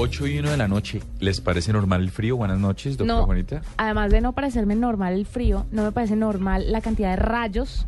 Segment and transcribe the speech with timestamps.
[0.00, 1.00] 8 y 1 de la noche.
[1.18, 2.36] ¿Les parece normal el frío?
[2.36, 3.62] Buenas noches, doctora No, Juanita.
[3.76, 7.84] además de no parecerme normal el frío, no me parece normal la cantidad de rayos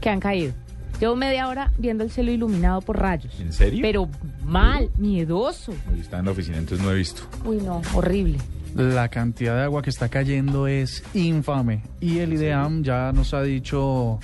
[0.00, 0.52] que han caído.
[1.00, 3.32] Llevo media hora viendo el cielo iluminado por rayos.
[3.40, 3.80] ¿En serio?
[3.82, 4.08] Pero
[4.44, 5.72] mal, miedoso.
[5.92, 7.22] Hoy está en la oficina, entonces no he visto.
[7.44, 8.38] Uy, no, horrible.
[8.76, 11.82] La cantidad de agua que está cayendo es infame.
[12.00, 14.20] Y el IDEAM ya nos ha dicho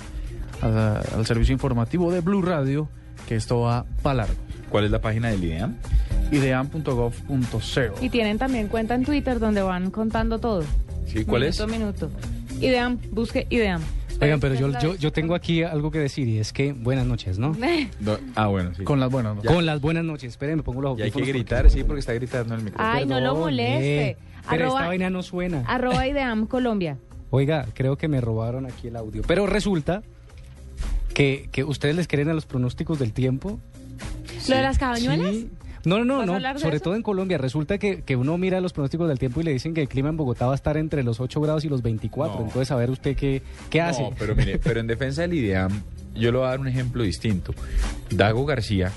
[0.61, 2.87] a- al servicio informativo de Blue Radio
[3.27, 4.35] que esto va para largo.
[4.69, 5.75] ¿Cuál es la página del IDEAM?
[6.31, 7.61] ideam.gov.co.
[8.01, 10.63] Y tienen también cuenta en Twitter donde van contando todo.
[11.07, 11.59] Sí, ¿cuál es?
[11.67, 12.09] minuto minuto.
[12.61, 13.81] Ideam, busque Ideam.
[14.21, 17.39] Oigan, pero yo, yo, yo tengo aquí algo que decir y es que buenas noches,
[17.39, 17.55] ¿no?
[18.35, 18.83] Ah, bueno, sí.
[18.83, 19.37] Con las buenas.
[19.37, 19.41] ¿no?
[19.43, 20.29] Con las buenas noches.
[20.31, 22.59] Esperen, me pongo los Y hay que audífonos gritar, porque- sí, porque está gritando en
[22.59, 22.93] el micrófono.
[22.97, 24.01] Ay, no lo moleste.
[24.09, 24.17] eh,
[24.49, 25.63] pero Arroba- esta vaina no suena.
[25.67, 26.97] Arroba Ideam Colombia.
[27.31, 29.21] Oiga, creo que me robaron aquí el audio.
[29.25, 30.01] Pero resulta
[31.13, 33.59] que, que ustedes les creen a los pronósticos del tiempo.
[34.47, 35.31] Lo de las cabañuelas.
[35.35, 35.49] Sí.
[35.85, 36.59] No, no, ¿Vas a no, no.
[36.59, 36.83] Sobre eso?
[36.83, 37.37] todo en Colombia.
[37.37, 40.09] Resulta que, que uno mira los pronósticos del tiempo y le dicen que el clima
[40.09, 42.39] en Bogotá va a estar entre los 8 grados y los 24.
[42.39, 42.45] No.
[42.47, 44.01] Entonces, a ver usted qué, qué hace.
[44.03, 45.81] No, pero mire, pero en defensa del IDEAM,
[46.15, 47.53] yo le voy a dar un ejemplo distinto.
[48.09, 48.91] Dago García,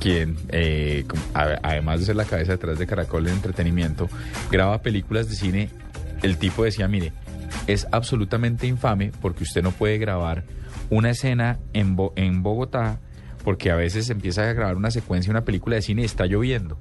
[0.00, 4.08] quien, eh, además de ser la cabeza detrás de Caracol de Entretenimiento,
[4.50, 5.70] graba películas de cine.
[6.22, 7.12] El tipo decía, mire,
[7.68, 10.42] es absolutamente infame porque usted no puede grabar
[10.90, 12.98] una escena en, Bo- en Bogotá
[13.44, 16.78] porque a veces empieza a grabar una secuencia, una película de cine y está lloviendo.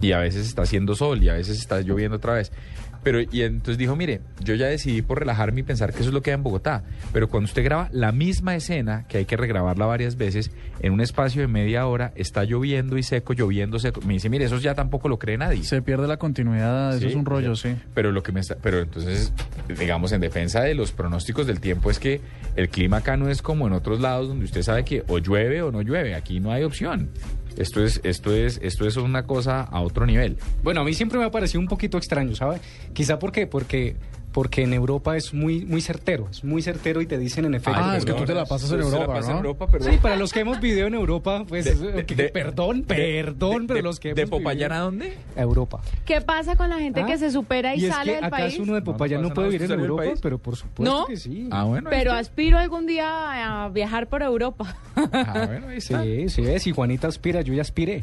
[0.00, 2.50] Y a veces está haciendo sol y a veces está lloviendo otra vez.
[3.02, 6.14] Pero, y entonces dijo, mire, yo ya decidí por relajarme y pensar que eso es
[6.14, 6.84] lo que hay en Bogotá.
[7.12, 11.00] Pero cuando usted graba la misma escena, que hay que regrabarla varias veces, en un
[11.00, 14.00] espacio de media hora, está lloviendo y seco, lloviendo seco.
[14.02, 15.64] Me dice, mire, eso ya tampoco lo cree nadie.
[15.64, 17.74] Se pierde la continuidad, eso es un rollo, sí.
[17.94, 19.32] Pero lo que me está, pero entonces,
[19.78, 22.20] digamos, en defensa de los pronósticos del tiempo es que
[22.56, 25.62] el clima acá no es como en otros lados donde usted sabe que o llueve
[25.62, 26.14] o no llueve.
[26.14, 27.10] Aquí no hay opción.
[27.56, 30.38] Esto es, esto es, esto es una cosa a otro nivel.
[30.62, 32.60] Bueno, a mí siempre me ha parecido un poquito extraño, ¿sabe?
[32.92, 33.96] Quizá porque, porque,
[34.32, 37.78] porque en Europa es muy, muy certero, es muy certero y te dicen en efecto.
[37.82, 39.30] Ah, es que tú te la pasas en la Europa, pasa ¿no?
[39.32, 42.06] en Europa, pero Sí, para los que hemos vivido en Europa, pues, De- es- de-
[42.06, 45.18] que- de- perdón, de- perdón, de- pero de- los que ¿De hemos Popayán a dónde?
[45.36, 45.80] Europa.
[46.04, 47.06] ¿Qué pasa con la gente ¿Ah?
[47.06, 48.58] que se supera y, Y es sale que del acaso país?
[48.58, 50.38] uno de No, no Popayán no, pasa puede vivir en ¿usted salió del Europa, pero
[50.38, 51.06] por supuesto ¿No?
[51.06, 51.48] que sí.
[51.50, 51.90] Ah, bueno.
[51.90, 54.76] Pero aspiro algún día a viajar por Europa.
[54.96, 56.02] Ah, bueno, ahí está.
[56.02, 58.02] Sí, sí, ves, y Juanita aspira, yo ya aspiré.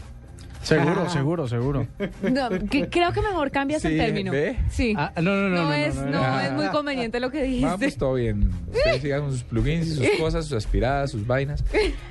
[0.61, 1.09] Seguro, Ah.
[1.09, 1.87] seguro, seguro.
[2.21, 4.31] No, que- creo que mejor cambias el término.
[4.31, 4.57] ¿ve?
[4.69, 4.93] Sí.
[4.97, 6.39] Ah, no, no, no, no, no, es, no, no, no, no.
[6.41, 7.65] es muy conveniente lo que dijiste.
[7.65, 8.51] Vamos, pues todo bien.
[8.67, 11.63] Ustedes sigan con sus plugins y sus cosas, sus aspiradas, sus vainas.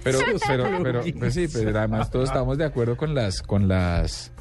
[0.02, 4.32] Pero, pero, pero, pues sí, pero además todos estamos de acuerdo con las, con las,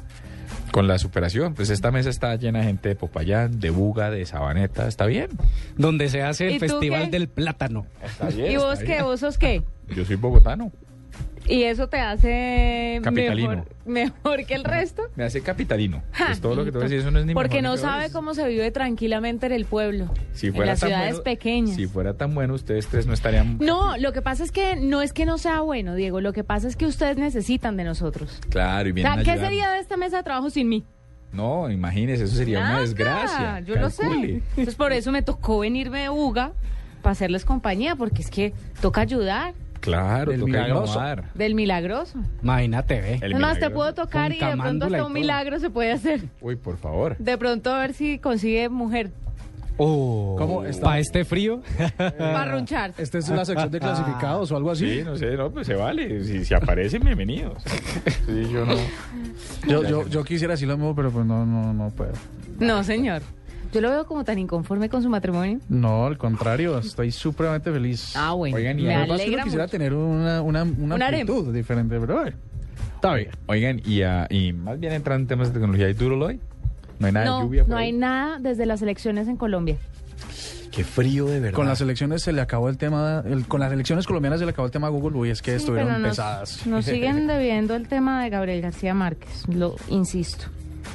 [0.72, 1.54] con la superación.
[1.54, 4.88] Pues esta mesa está llena de gente de Popayán, de Buga, de Sabaneta.
[4.88, 5.28] Está bien.
[5.76, 7.10] Donde se hace ¿Y el Festival qué?
[7.10, 7.86] del Plátano.
[8.02, 8.52] Está bien.
[8.52, 8.92] ¿Y vos está qué?
[8.92, 9.04] bien.
[9.04, 9.62] ¿Vos sos qué?
[9.94, 10.72] Yo soy bogotano.
[11.46, 13.48] ¿Y eso te hace Capitalino.
[13.48, 15.02] mejor, mejor que el resto?
[15.16, 16.02] Me hace capitalino.
[16.12, 16.98] Ja, Es todo lo que te voy a decir.
[17.00, 19.64] Eso no es ni Porque mejor no sabe es- cómo se vive tranquilamente en el
[19.64, 21.74] pueblo, Si en fuera las tan ciudades bueno- pequeñas.
[21.76, 23.56] Si fuera tan bueno, ustedes tres no estarían.
[23.60, 26.20] No, lo que pasa es que no es que no sea bueno, Diego.
[26.20, 28.40] Lo que pasa es que ustedes necesitan de nosotros.
[28.50, 30.84] Claro, y O vienen sea, a ¿qué sería de esta mesa de trabajo sin mí?
[31.32, 33.60] No, imagínese, eso sería Nada, una desgracia.
[33.60, 34.02] Yo lo sé.
[34.50, 36.52] Entonces por eso me tocó venirme de Uga
[37.00, 41.00] para hacerles compañía, porque es que toca ayudar Claro, Del milagroso.
[41.34, 42.18] del milagroso.
[42.42, 43.18] Imagínate, ve.
[43.22, 46.22] El es más, te puedo tocar y de pronto hasta un milagro se puede hacer.
[46.40, 47.16] Uy, por favor.
[47.18, 49.10] De pronto a ver si consigue mujer
[49.80, 50.86] Oh, ¿Cómo está?
[50.86, 51.62] ¿Para este frío?
[51.96, 52.92] para ronchar.
[52.98, 54.96] ¿Esta es la sección de clasificados o algo así?
[54.98, 56.24] Sí, no sé, no, pues se vale.
[56.24, 57.62] Si, si aparecen, bienvenidos.
[58.26, 58.74] Sí, yo no.
[59.68, 62.12] Yo, yo, yo quisiera decir lo mismo, pero pues no, no, no puedo.
[62.58, 63.22] No, señor.
[63.72, 65.58] Yo lo veo como tan inconforme con su matrimonio.
[65.68, 68.14] No, al contrario, estoy supremamente feliz.
[68.16, 68.56] Ah, bueno.
[68.56, 69.70] Oigan, y me además que alegra quisiera mucho.
[69.70, 71.20] tener una, una, una Un harem.
[71.20, 72.36] amplitud diferente, pero bueno,
[72.94, 73.28] está bien.
[73.46, 76.40] Oigan, y, ah, y más bien entrando en temas de tecnología, ¿y Duroloy?
[76.98, 77.86] No hay nada no, de lluvia por no ahí.
[77.86, 79.76] hay nada desde las elecciones en Colombia.
[80.72, 81.56] Qué frío de verdad.
[81.56, 84.52] Con las elecciones se le acabó el tema, el- con las elecciones colombianas se le
[84.52, 86.66] acabó el tema a Google, uy, es que Sí, estuvieron nos- pesadas.
[86.66, 90.46] Nos siguen debiendo el tema de Gabriel García Márquez, lo insisto.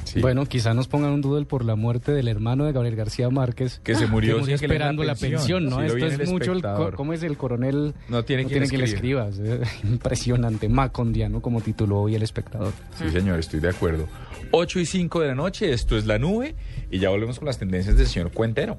[0.04, 0.20] Sí.
[0.20, 3.80] Bueno, quizá nos pongan un doodle por la muerte del hermano de Gabriel García Márquez.
[3.82, 5.66] Que se murió que esperando la la pensión.
[5.66, 5.82] ¿no?
[5.82, 6.62] Esto es mucho el...
[6.94, 7.94] ¿Cómo es el coronel?
[8.08, 9.28] No tiene quien que le escriba.
[9.28, 9.74] escribas.
[9.84, 10.68] Impresionante.
[10.68, 12.72] Macondiano, como tituló hoy el espectador.
[12.98, 14.06] Sí, señor, estoy de acuerdo.
[14.50, 16.54] 8 y 5 de la noche, esto es La Nube,
[16.90, 18.78] y ya volvemos con las tendencias del señor Cuentero.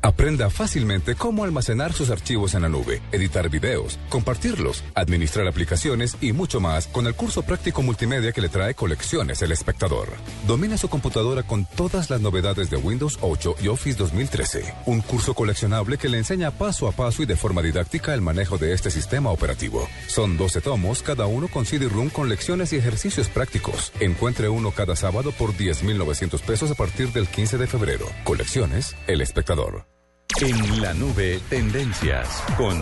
[0.00, 6.32] Aprenda fácilmente cómo almacenar sus archivos en la nube, editar videos, compartirlos, administrar aplicaciones y
[6.32, 10.08] mucho más con el curso práctico multimedia que le trae Colecciones El Espectador.
[10.46, 14.72] Domina su computadora con todas las novedades de Windows 8 y Office 2013.
[14.86, 18.56] Un curso coleccionable que le enseña paso a paso y de forma didáctica el manejo
[18.56, 19.88] de este sistema operativo.
[20.06, 23.92] Son 12 tomos, cada uno con CD-ROOM con lecciones y ejercicios prácticos.
[23.98, 28.06] Encuentre uno cada sábado por 10,900 pesos a partir del 15 de febrero.
[28.22, 29.97] Colecciones El Espectador.
[30.40, 32.80] En la nube, tendencias con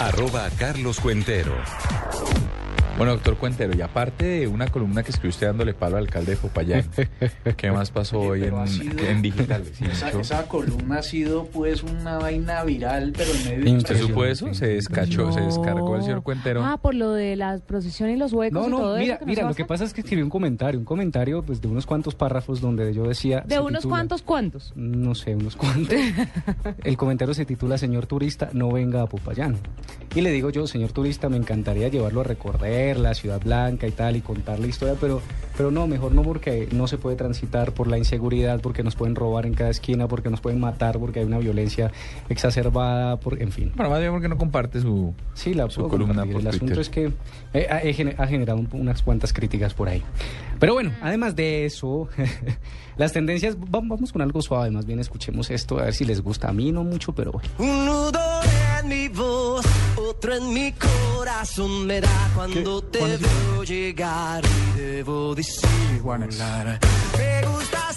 [0.00, 1.54] arroba Carlos Cuentero.
[2.96, 6.30] Bueno, doctor Cuentero, y aparte de una columna que escribió usted dándole palo al alcalde
[6.30, 6.82] de Popayán,
[7.58, 9.64] ¿qué más pasó hoy en, sido- en digital?
[9.74, 14.24] Sí, Esa, columna ha sido pues una vaina viral, pero en medio de ¿Usted supo
[14.24, 14.54] eso?
[14.54, 16.64] Se descachó, se descargó el señor Cuentero.
[16.64, 19.26] Ah, por lo de la procesión y los huecos No, y no, todo mira, eso.
[19.26, 19.84] mira, lo que pasa.
[19.84, 23.42] es que escribí un comentario, un comentario pues de unos cuantos párrafos donde yo decía...
[23.46, 24.72] De unos titula- cuantos cuantos.
[24.74, 25.94] No sé, unos cuantos.
[26.82, 29.56] El comentario se titula Señor turista, no venga a Popayán.
[30.14, 33.90] Y le digo yo, señor turista, me encantaría llevarlo a recorrer la ciudad blanca y
[33.92, 35.20] tal y contar la historia, pero,
[35.56, 39.14] pero no, mejor no porque no se puede transitar por la inseguridad, porque nos pueden
[39.16, 41.90] robar en cada esquina, porque nos pueden matar, porque hay una violencia
[42.28, 43.72] exacerbada, por, en fin.
[43.74, 46.88] Bueno, más bien porque no comparte su, Sí, la su columna por El asunto es
[46.88, 47.10] que
[47.54, 47.66] eh,
[48.18, 50.02] ha, generado un- unas cuantas críticas por ahí.
[50.58, 52.08] Pero bueno, además de eso,
[52.96, 56.20] las tendencias, va- vamos con algo suave, más bien escuchemos esto, a ver si les
[56.22, 56.48] gusta.
[56.48, 57.48] A mí no mucho, pero bueno.
[57.58, 58.20] Un nudo
[58.82, 59.35] en mi voz,
[60.16, 65.68] otro en mi corazón me da cuando te veo llegar y debo decir
[67.18, 67.95] Me gustas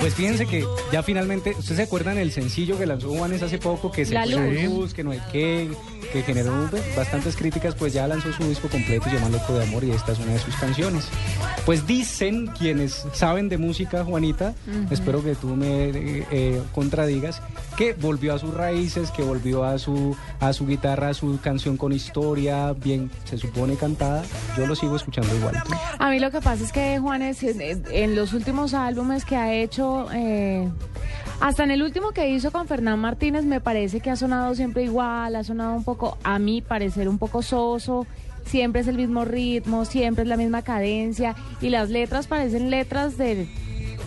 [0.00, 3.90] Pues fíjense que ya finalmente, ¿ustedes se acuerdan el sencillo que lanzó Juanes hace poco?
[3.90, 4.64] Que se La fue Luz.
[4.64, 5.70] luz, que no hay qué,
[6.12, 6.52] que generó
[6.94, 10.12] bastantes críticas, pues ya lanzó su disco completo, se llama Loco de Amor, y esta
[10.12, 11.08] es una de sus canciones.
[11.64, 14.54] Pues dicen quienes saben de música, Juanita,
[14.90, 17.40] espero que tú me eh, eh, contradigas,
[17.78, 21.78] que volvió a sus raíces, que volvió a su, a su guitarra, a su canción
[21.78, 24.22] con historia, bien, se supone cantada.
[24.58, 25.54] Yo lo sigo escuchando igual.
[25.98, 29.52] A mí lo que pasa es que Juanes, en, en los últimos álbumes que ha
[29.52, 30.68] hecho, eh,
[31.40, 34.84] hasta en el último que hizo con Fernán Martínez, me parece que ha sonado siempre
[34.84, 38.06] igual, ha sonado un poco, a mi parecer, un poco soso.
[38.46, 43.16] Siempre es el mismo ritmo, siempre es la misma cadencia y las letras parecen letras
[43.16, 43.48] de,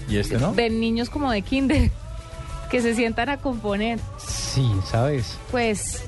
[0.08, 0.54] ¿Y este no?
[0.54, 1.90] de niños como de kinder
[2.70, 4.00] que se sientan a componer.
[4.18, 5.38] Sí, ¿sabes?
[5.52, 6.04] Pues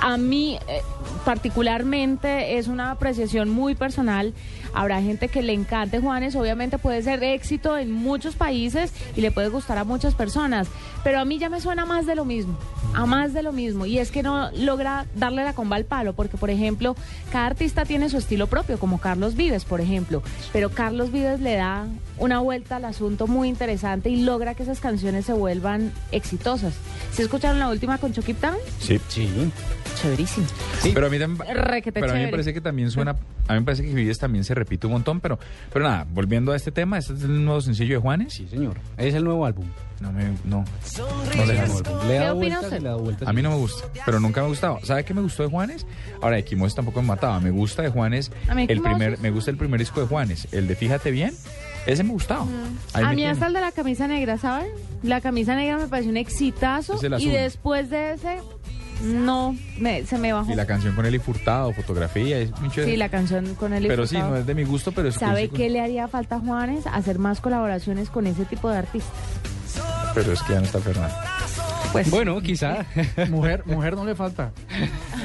[0.00, 0.80] a mí eh,
[1.24, 4.34] particularmente es una apreciación muy personal.
[4.74, 9.30] Habrá gente que le encante Juanes, obviamente puede ser éxito en muchos países y le
[9.30, 10.68] puede gustar a muchas personas,
[11.04, 12.58] pero a mí ya me suena más de lo mismo,
[12.94, 13.86] a más de lo mismo.
[13.86, 16.96] Y es que no logra darle la comba al palo, porque por ejemplo,
[17.30, 21.54] cada artista tiene su estilo propio, como Carlos Vives, por ejemplo, pero Carlos Vives le
[21.56, 21.86] da
[22.18, 26.74] una vuelta al asunto muy interesante y logra que esas canciones se vuelvan exitosas.
[27.12, 28.56] ¿Se escucharon la última con Chucky Town?
[28.80, 28.98] Sí.
[29.08, 29.28] Sí.
[30.00, 30.46] Chéverísimo.
[30.82, 31.46] Pero a mí también,
[31.92, 33.12] pero a mí me parece que también suena,
[33.46, 35.38] a mí me parece que Vives también se repite un montón, pero,
[35.72, 38.32] pero nada, volviendo a este tema, este es el nuevo sencillo de Juanes.
[38.32, 38.78] Sí, señor.
[38.96, 39.66] Es el nuevo álbum.
[40.04, 40.64] No me, no,
[41.34, 43.28] no Le da vueltas, le da ¿Qué opina vueltas y le da vueltas.
[43.28, 44.78] A mí no me gusta, pero nunca me ha gustado.
[44.84, 45.86] ¿Sabe qué me gustó de Juanes?
[46.20, 47.40] Ahora, de Quimos tampoco me mataba.
[47.40, 50.46] Me gusta de Juanes, A mí el primer, me gusta el primer disco de Juanes,
[50.52, 51.32] el de Fíjate Bien.
[51.86, 52.44] Ese me gustaba.
[52.92, 53.30] Ahí A mí tiene.
[53.30, 54.68] hasta el de la camisa negra, ¿saben?
[55.02, 58.38] La camisa negra me pareció un exitazo y después de ese,
[59.02, 60.50] no, me- se me bajó.
[60.50, 62.92] Y la canción con Eli Furtado, fotografía, es muy chévere.
[62.92, 65.48] Sí, la canción con el Pero sí, no es de mi gusto, pero es ¿Sabe
[65.50, 66.86] qué le haría falta a Juanes?
[66.86, 69.12] Hacer más colaboraciones con ese tipo de artistas.
[70.14, 71.14] Pero es que ya no está Fernando.
[71.92, 72.86] Pues, Bueno, quizá.
[73.30, 74.52] Mujer, mujer no le falta.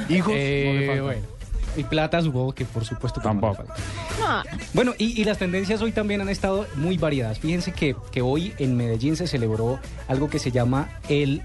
[0.10, 1.02] Hijos Eh, no le falta.
[1.04, 1.40] bueno.
[1.78, 3.64] Y plata supongo que por supuesto Tampoco.
[3.64, 3.76] falta.
[4.20, 4.44] no,
[4.74, 7.40] Bueno, y, y las tendencias hoy también han estado muy variadas.
[7.40, 11.44] Fíjense que, que hoy en Medellín se celebró algo que se llama el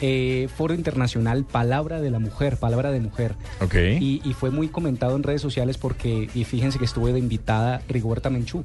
[0.00, 3.34] eh, Foro Internacional Palabra de la Mujer, Palabra de Mujer.
[3.60, 3.74] Ok.
[4.00, 7.82] Y, y fue muy comentado en redes sociales porque, y fíjense que estuvo de invitada
[7.88, 8.64] Rigoberta Menchú.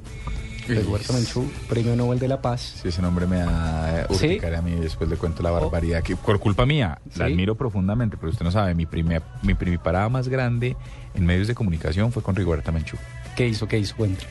[0.76, 2.76] Rigoberta Menchú, Premio Nobel de la Paz.
[2.82, 4.14] Si ese nombre me da ¿Sí?
[4.26, 7.32] urticaria a mí después le cuento la barbaridad que por culpa mía, la ¿Sí?
[7.32, 10.76] admiro profundamente, pero usted no sabe, mi primer, mi primer parada más grande
[11.14, 12.96] en medios de comunicación fue con Rigoberta Menchú.
[13.36, 13.66] ¿Qué hizo?
[13.68, 13.94] ¿Qué hizo?
[13.96, 14.24] Cuente.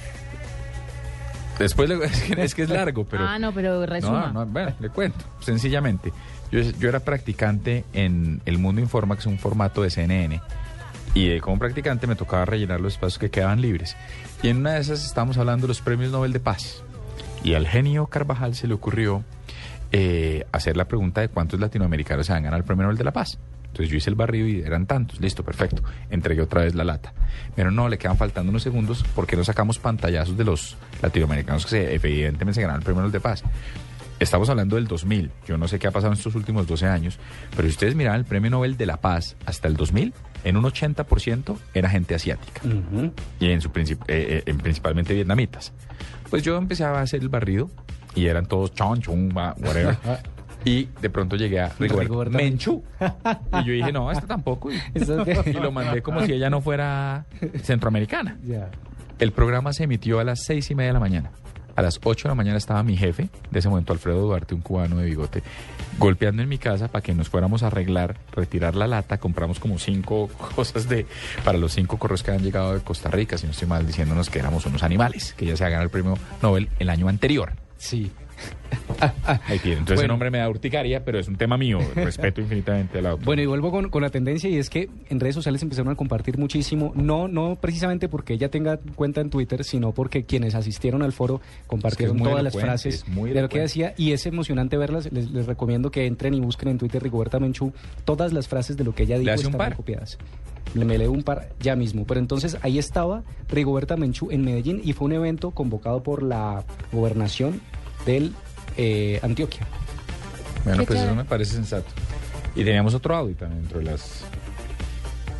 [1.58, 3.26] Después le- es que es, que es largo, pero...
[3.28, 4.28] ah, no, pero resuma.
[4.34, 6.12] No, no, bueno, le cuento, sencillamente.
[6.52, 10.42] Yo, yo era practicante en El Mundo Informa, que es un formato de CNN,
[11.14, 13.96] y como practicante me tocaba rellenar los espacios que quedaban libres.
[14.42, 16.84] Y en una de esas estábamos hablando de los premios Nobel de Paz.
[17.44, 19.24] Y al genio Carvajal se le ocurrió
[19.92, 23.04] eh, hacer la pregunta de cuántos latinoamericanos se van a ganar el premio Nobel de
[23.04, 23.40] la Paz.
[23.66, 25.20] Entonces yo hice el barrido y eran tantos.
[25.20, 25.84] Listo, perfecto.
[26.10, 27.14] Entregué otra vez la lata.
[27.56, 31.70] Pero no, le quedan faltando unos segundos porque no sacamos pantallazos de los latinoamericanos que
[31.70, 33.44] se, evidentemente se ganaron el premio Nobel de Paz.
[34.20, 35.32] Estamos hablando del 2000.
[35.48, 37.18] Yo no sé qué ha pasado en estos últimos 12 años,
[37.56, 40.64] pero si ustedes miran el premio Nobel de la Paz hasta el 2000, en un
[40.66, 43.14] 80% era gente asiática Ujú.
[43.40, 45.72] y en su princip- eh, eh, en principalmente vietnamitas.
[46.30, 47.70] Pues yo empecé a hacer el barrido
[48.14, 49.98] y eran todos chon, chun, wa- whatever.
[50.66, 52.84] Y de pronto llegué a Rigoberta Menchú.
[53.00, 54.70] Y yo dije, no, esta tampoco.
[54.94, 57.26] Y, lo mandé como si ella no fuera
[57.64, 58.38] centroamericana.
[59.20, 61.32] El programa se emitió a las seis y media de la mañana.
[61.80, 64.60] A las 8 de la mañana estaba mi jefe, de ese momento Alfredo Duarte, un
[64.60, 65.42] cubano de bigote,
[65.98, 69.18] golpeando en mi casa para que nos fuéramos a arreglar, retirar la lata.
[69.18, 71.06] Compramos como cinco cosas de
[71.46, 74.30] para los cinco correos que han llegado de Costa Rica, si no estoy mal, diciéndonos
[74.30, 77.54] que éramos unos animales, que ya se ganado el premio Nobel el año anterior.
[77.78, 78.12] Sí.
[79.48, 79.80] Ahí tiene.
[79.80, 80.02] Entonces Bueno.
[80.02, 81.80] ese nombre me da urticaria, pero es un tema mío.
[81.96, 83.26] Respeto infinitamente a la doctora.
[83.26, 85.96] Bueno, y vuelvo con, con la tendencia y es que en redes sociales empezaron a
[85.96, 91.02] compartir muchísimo, no no precisamente porque ella tenga cuenta en Twitter, sino porque quienes asistieron
[91.02, 95.12] al foro compartieron todas las frases muy de lo que decía y es emocionante verlas.
[95.12, 97.74] Les, les recomiendo que entren y busquen en Twitter Rigoberta Menchú
[98.06, 99.76] todas las frases de lo que ella dijo están par?
[99.76, 100.18] copiadas.
[100.74, 102.06] Me leo un par ya mismo.
[102.06, 106.64] Pero entonces ahí estaba Rigoberta Menchú en Medellín y fue un evento convocado por la
[106.92, 107.62] gobernación
[108.06, 108.34] del
[108.78, 109.68] eh, Antioquia.
[110.66, 111.88] Bueno, pues eso me parece sensato.
[112.56, 114.24] Y teníamos otro audio también dentro de las...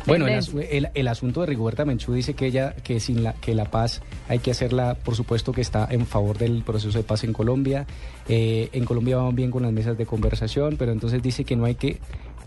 [0.06, 0.60] Bueno, el, Tendencia.
[0.62, 3.66] asu- el- el asunto de Rigoberta Menchú dice que ella, que sin la, que la
[3.66, 7.34] paz hay que hacerla, por supuesto que está en favor del proceso de paz en
[7.34, 7.86] Colombia.
[8.26, 11.66] Eh, en Colombia van bien con las mesas de conversación, pero entonces dice que no
[11.66, 11.98] hay que,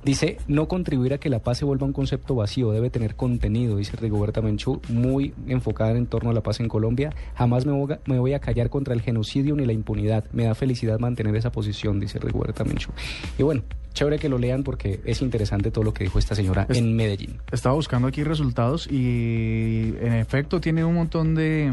[0.04, 3.78] dice no contribuir a que la paz se vuelva un concepto vacío, debe tener contenido,
[3.78, 7.12] dice Rigoberta Menchú, muy enfocada en torno a la paz en Colombia.
[7.36, 7.72] Jamás me
[8.18, 10.26] voy, a, callar contra el genocidio ni la impunidad.
[10.34, 12.92] Me da felicidad mantener esa posición, dice Rigoberta Menchú.
[13.38, 16.66] Y bueno, chévere que lo lean porque es interesante todo lo que dijo esta señora
[16.70, 17.40] Es- en Medellín.
[17.52, 21.72] Estaba buscando aquí resultados y en efecto tiene un montón de,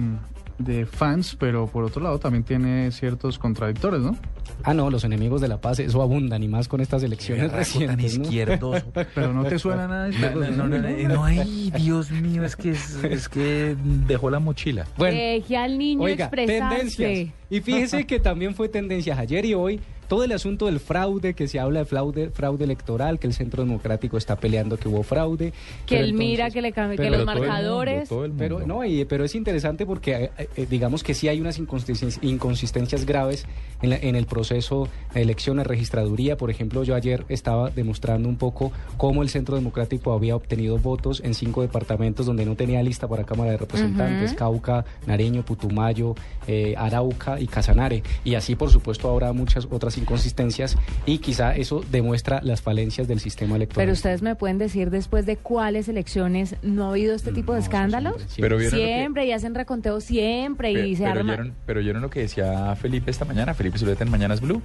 [0.65, 4.17] de fans, pero por otro lado también tiene ciertos contradictores, ¿no?
[4.63, 8.19] Ah, no, los enemigos de la paz, eso abundan y más con estas elecciones recientes.
[8.19, 8.73] ¿no?
[9.15, 12.57] Pero no te suena nada de No, no, no, no, no, ay, Dios mío, es
[12.57, 13.75] que, es, es que
[14.07, 14.87] dejó la mochila.
[14.99, 16.77] Bueno, Deje al niño oiga, expresarse.
[16.97, 17.35] tendencias.
[17.49, 19.81] Y fíjese que también fue tendencias ayer y hoy.
[20.11, 23.63] Todo el asunto del fraude, que se habla de fraude, fraude electoral, que el Centro
[23.63, 25.53] Democrático está peleando que hubo fraude.
[25.87, 28.09] Que él mira que le cambie, que pero los todo el mundo, marcadores.
[28.09, 28.43] todo el mundo.
[28.43, 32.19] Pero no, y- pero es interesante porque eh, eh, digamos que sí hay unas inconsistencias,
[32.25, 33.47] inconsistencias graves
[33.83, 36.37] en, la- en el proceso de elecciones, registraduría.
[36.37, 41.21] Por ejemplo, yo ayer estaba demostrando un poco cómo el Centro Democrático había obtenido votos
[41.25, 44.35] en cinco departamentos donde no tenía lista para Cámara de Representantes.
[44.35, 46.17] Cauca, Nariño, Putumayo,
[46.49, 48.03] eh, Arauca y Casanare.
[48.25, 50.77] Y así, por supuesto, habrá muchas otras inconsistencias
[51.07, 53.83] y quizá eso demuestra las falencias del sistema electoral.
[53.87, 57.59] Pero ustedes me pueden decir después de cuáles elecciones no ha habido este tipo de
[57.61, 58.15] No, escándalos.
[58.17, 58.43] siempre, siempre.
[58.43, 61.33] Pero vieron que- y hacen reconteo siempre y se pero, arma.
[61.33, 64.63] oyeron, pero oyeron lo que decía Felipe esta mañana, Felipe Zuleta en Mañanas Blue,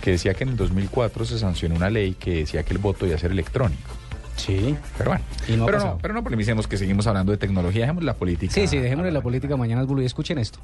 [0.00, 3.06] que decía que en el 2004 se sancionó una ley que decía que el voto
[3.06, 3.90] iba a ser electrónico.
[4.36, 4.76] Sí.
[4.98, 8.04] Pero bueno, Y no pero, no, pero no polemicemos que seguimos hablando de tecnología, dejemos
[8.04, 8.52] la política.
[8.52, 10.58] Sí, sí, dejémosle la política mañana Blue y escuchen esto.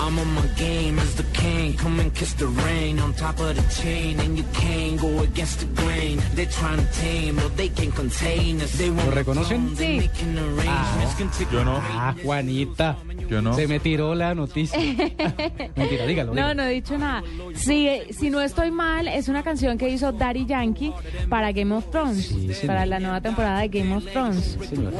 [0.00, 1.74] I'm on my game as the king.
[1.76, 5.60] Come and kiss the rain on top of the chain, and you can't go against
[5.60, 6.20] the grain.
[6.34, 8.72] They're trying to tame, but they can't contain us.
[8.78, 9.76] They ¿Lo reconocen?
[9.76, 10.00] Sí.
[10.00, 11.80] take Yo no.
[11.82, 12.96] Ah, Juanita.
[13.28, 13.54] Yo no.
[13.54, 14.78] Se me tiró la noticia.
[15.76, 16.32] Mentira, dígalo.
[16.32, 16.54] No, dígalo.
[16.54, 17.22] no he dicho nada.
[17.54, 20.92] Si, si no estoy mal, es una canción que hizo Daddy Yankee
[21.28, 24.56] para Game of Thrones, Sí, para la nueva temporada de Game of Thrones.
[24.68, 24.92] Señor.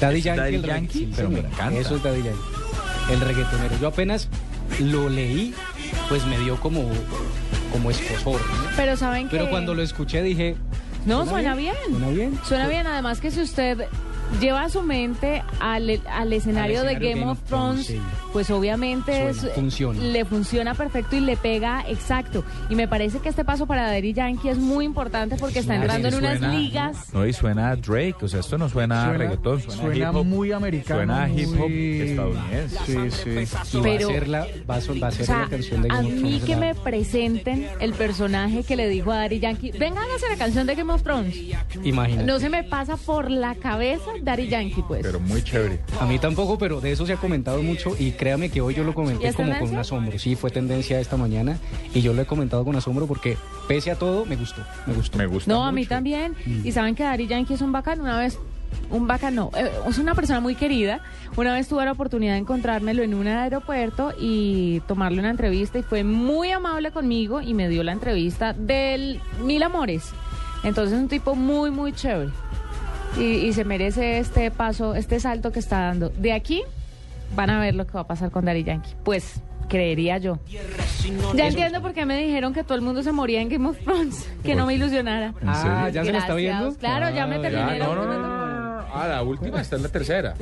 [0.00, 0.40] Daddy Yankee.
[0.40, 1.78] Daddy Yankee, sí, pero me encanta.
[1.78, 2.61] Eso es Daddy Yankee.
[3.10, 3.76] El reggaetonero.
[3.80, 4.28] Yo apenas
[4.80, 5.54] lo leí,
[6.08, 6.88] pues me dio como
[7.72, 8.40] como esposor.
[8.40, 8.70] ¿no?
[8.76, 9.36] Pero saben que...
[9.36, 10.56] Pero cuando lo escuché dije...
[11.06, 11.74] No, suena bien.
[11.88, 12.38] Suena bien.
[12.44, 13.88] Suena bien, además que si usted
[14.40, 18.00] lleva su mente al, al escenario de Game, of Thrones, sí.
[18.32, 20.00] pues obviamente Suena, es- funciona.
[20.02, 22.44] le funciona perfecto y le pega exacto.
[22.70, 26.08] Y me parece que este paso para Daddy Yankee es muy importante porque está entrando
[26.08, 27.12] en unas ligas.
[27.12, 30.08] No, y suena a Drake, o sea, esto no suena, a Suena- reggaetón, suena, suena
[30.08, 30.24] a hip hop.
[30.24, 32.78] muy americano, Suena a hip hop muy- estadounidense.
[32.86, 33.78] Sí, sí.
[33.78, 35.82] Y Pero- va a ser la, va a, va a ser O sea, la canción
[35.82, 39.10] de a Game of mí Thrones, que la- me presenten el personaje que le dijo
[39.12, 41.36] a Daddy Yankee, venga, hágase la canción de Game of Thrones.
[41.84, 42.24] Imagínate.
[42.26, 45.02] No se me pasa por la cabeza Daddy Yankee, pues.
[45.02, 45.80] Pero muy chévere.
[46.00, 48.84] A mí tampoco, pero de eso se ha comentado mucho y créame que hoy yo
[48.84, 50.18] lo ¿Y comenté es como con un asombro.
[50.18, 51.58] Sí, fue tendencia esta mañana
[51.94, 53.36] y yo lo he comentado con asombro porque
[53.68, 55.18] pese a todo me gustó, me gustó.
[55.18, 56.34] Me gusta No, a mí también.
[56.64, 58.00] Y saben que Daddy Yankee es un bacán.
[58.00, 58.38] Una vez,
[58.90, 61.00] un bacán no, eh, es una persona muy querida.
[61.36, 65.82] Una vez tuve la oportunidad de encontrármelo en un aeropuerto y tomarle una entrevista y
[65.82, 70.10] fue muy amable conmigo y me dio la entrevista del Mil Amores.
[70.64, 72.30] Entonces es un tipo muy, muy chévere.
[73.18, 76.08] Y, y se merece este paso, este salto que está dando.
[76.10, 76.62] De aquí
[77.36, 78.94] van a ver lo que va a pasar con Daddy Yankee.
[79.04, 80.38] Pues creería yo.
[81.34, 83.78] Ya entiendo por qué me dijeron que todo el mundo se moría en Game of
[83.78, 84.28] Thrones.
[84.42, 85.34] Que no me ilusionara.
[85.40, 85.88] ¿En Ah?
[85.92, 86.36] ¿ya se lo está Gracias.
[86.36, 86.74] viendo?
[86.78, 88.82] Claro, ya me terminé la no, no, última no, no, no, no.
[88.94, 90.34] Ah, la última, esta es la tercera.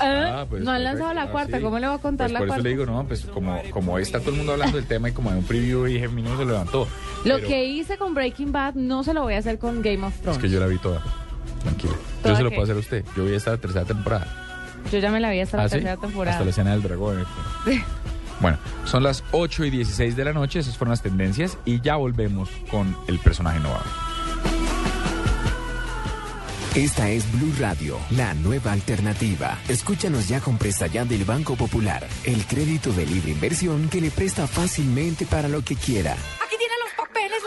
[0.00, 0.82] Ah, Ah, pues, no han perfecto.
[0.82, 1.62] lanzado la Ah, cuarta, sí.
[1.64, 2.60] ¿cómo le voy a contar Pues la por cuarta?
[2.60, 5.12] eso le digo, no, pues como, como está todo el mundo hablando del tema y
[5.12, 6.86] como de un preview dije, mi no se levantó.
[7.24, 10.06] Lo Pero que hice con Breaking Bad no se lo voy a hacer con Game
[10.06, 10.40] of Es Thrones.
[10.40, 11.02] que yo la vi toda.
[11.62, 11.94] Tranquilo.
[12.22, 12.56] ¿Toda Yo se lo qué?
[12.56, 13.04] puedo hacer a usted.
[13.16, 14.26] Yo vi esta tercera temporada.
[14.92, 15.72] Yo ya me la vi hasta la ¿Ah, sí?
[15.74, 16.32] tercera temporada.
[16.36, 17.18] Hasta la escena del dragón.
[17.66, 17.84] este.
[18.40, 21.96] Bueno, son las 8 y 16 de la noche, esas fueron las tendencias y ya
[21.96, 23.82] volvemos con el personaje innovador.
[26.74, 29.58] Esta es Blue Radio, la nueva alternativa.
[29.68, 34.10] Escúchanos ya con Presta Ya del Banco Popular, el crédito de libre inversión que le
[34.12, 36.14] presta fácilmente para lo que quiera.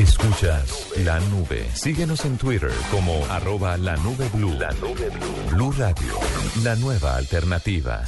[0.00, 1.62] Escuchas la nube.
[1.74, 4.54] Síguenos en Twitter como arroba la nube blue.
[4.58, 5.50] La nube blue.
[5.50, 6.14] Blue Radio,
[6.64, 8.02] la nueva alternativa.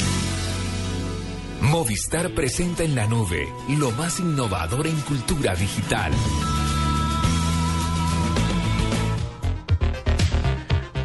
[1.61, 3.47] Movistar presenta en la nube
[3.79, 6.13] lo más innovador en cultura digital.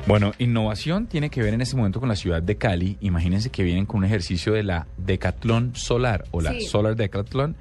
[0.07, 2.97] Bueno, innovación tiene que ver en este momento con la ciudad de Cali.
[3.01, 6.61] Imagínense que vienen con un ejercicio de la Decathlon Solar o la Sí.
[6.61, 7.57] Solar Decathlon.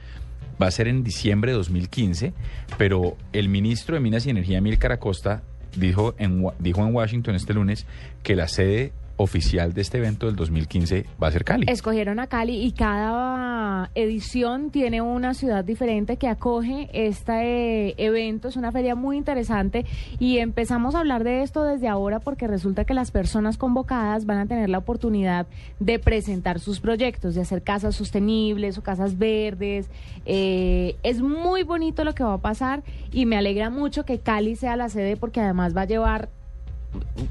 [0.61, 2.33] Va a ser en diciembre de 2015,
[2.79, 5.43] pero el ministro de Minas y Energía, Emilcar Acosta,
[5.77, 7.87] dijo en, dijo en Washington este lunes
[8.23, 11.67] que la sede oficial de este evento del 2015 va a ser Cali.
[11.69, 18.49] Escogieron a Cali y cada edición tiene una ciudad diferente que acoge este eh, evento.
[18.49, 19.85] Es una feria muy interesante
[20.19, 24.39] y empezamos a hablar de esto desde ahora porque resulta que las personas convocadas van
[24.39, 25.47] a tener la oportunidad
[25.81, 29.89] de presentar sus proyectos, de hacer casas sostenibles o casas verdes.
[30.25, 34.57] Eh, es muy bonito lo que va a pasar y me alegra mucho que Cali
[34.57, 36.29] sea la sede porque además va a llevar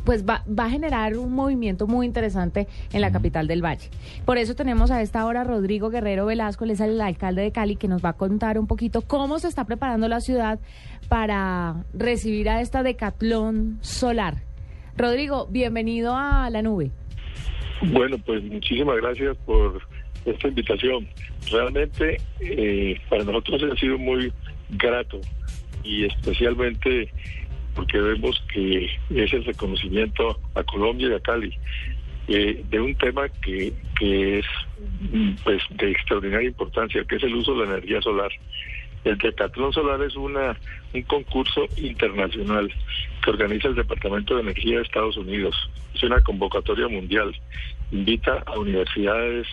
[0.03, 3.89] pues va, va a generar un movimiento muy interesante en la capital del Valle.
[4.25, 7.51] Por eso tenemos a esta hora a Rodrigo Guerrero Velasco, él es el alcalde de
[7.51, 10.59] Cali, que nos va a contar un poquito cómo se está preparando la ciudad
[11.09, 14.43] para recibir a esta decatlón solar.
[14.97, 16.91] Rodrigo, bienvenido a la nube.
[17.81, 19.81] Bueno, pues muchísimas gracias por
[20.25, 21.07] esta invitación.
[21.51, 24.31] Realmente eh, para nosotros ha sido muy
[24.71, 25.19] grato
[25.83, 27.11] y especialmente
[27.75, 31.57] porque vemos que es el reconocimiento a Colombia y a Cali
[32.27, 34.45] eh, de un tema que, que es
[35.43, 38.31] pues de extraordinaria importancia, que es el uso de la energía solar.
[39.03, 40.57] El Decatlón Solar es una
[40.93, 42.73] un concurso internacional
[43.23, 45.55] que organiza el Departamento de Energía de Estados Unidos.
[45.93, 47.35] Es una convocatoria mundial.
[47.91, 49.47] Invita a universidades,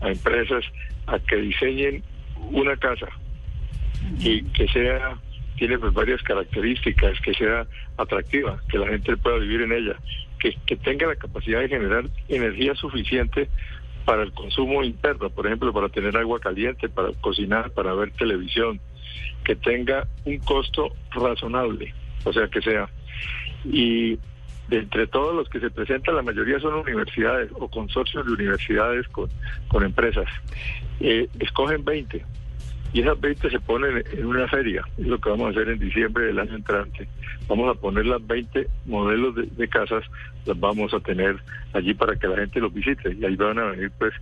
[0.00, 0.64] a empresas
[1.06, 2.02] a que diseñen
[2.50, 3.08] una casa
[4.20, 5.18] y que sea
[5.56, 9.96] tiene pues varias características, que sea atractiva, que la gente pueda vivir en ella,
[10.38, 13.48] que, que tenga la capacidad de generar energía suficiente
[14.04, 18.80] para el consumo interno, por ejemplo, para tener agua caliente, para cocinar, para ver televisión,
[19.44, 22.88] que tenga un costo razonable, o sea, que sea.
[23.64, 24.18] Y
[24.68, 29.06] de entre todos los que se presentan, la mayoría son universidades o consorcios de universidades
[29.08, 29.30] con,
[29.68, 30.26] con empresas.
[31.00, 32.24] Eh, escogen 20
[32.94, 35.78] y esas 20 se ponen en una feria, es lo que vamos a hacer en
[35.80, 37.06] diciembre del año entrante.
[37.48, 40.04] Vamos a poner las 20 modelos de, de casas,
[40.46, 41.36] las vamos a tener
[41.74, 44.14] allí para que la gente los visite y ahí van a venir pues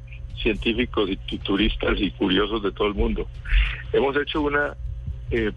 [0.43, 3.29] científicos y tu- turistas y curiosos de todo el mundo.
[3.93, 4.75] Hemos hecho una
[5.31, 5.53] eh,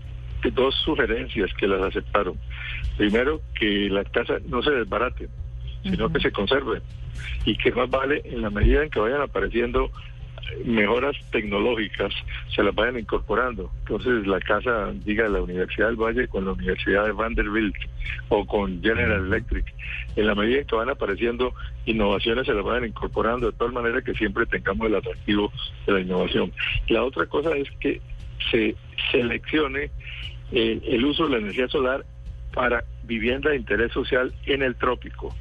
[0.54, 2.36] dos sugerencias que las aceptaron.
[2.98, 5.28] Primero, que las casas no se desbaraten,
[5.84, 6.82] sino que se conserven
[7.46, 9.90] y que más vale en la medida en que vayan apareciendo
[10.64, 12.14] mejoras tecnológicas
[12.54, 13.72] se las vayan incorporando.
[13.80, 17.76] Entonces la casa, diga la Universidad del Valle con la Universidad de Vanderbilt
[18.30, 19.66] o con General Electric,
[20.16, 21.54] en la medida en que van apareciendo
[21.86, 25.52] innovaciones se las vayan incorporando de tal manera que siempre tengamos el atractivo
[25.86, 26.52] de la innovación.
[26.88, 28.02] La otra cosa es que
[28.52, 28.76] se
[29.12, 29.92] seleccione
[30.52, 32.06] eh, el uso de la energía solar
[32.54, 35.36] para vivienda de interés social en el trópico,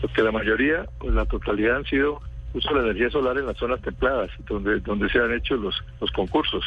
[0.00, 2.20] porque la mayoría, o la totalidad han sido
[2.54, 5.74] uso de la energía solar en las zonas templadas, donde donde se han hecho los,
[6.00, 6.64] los concursos.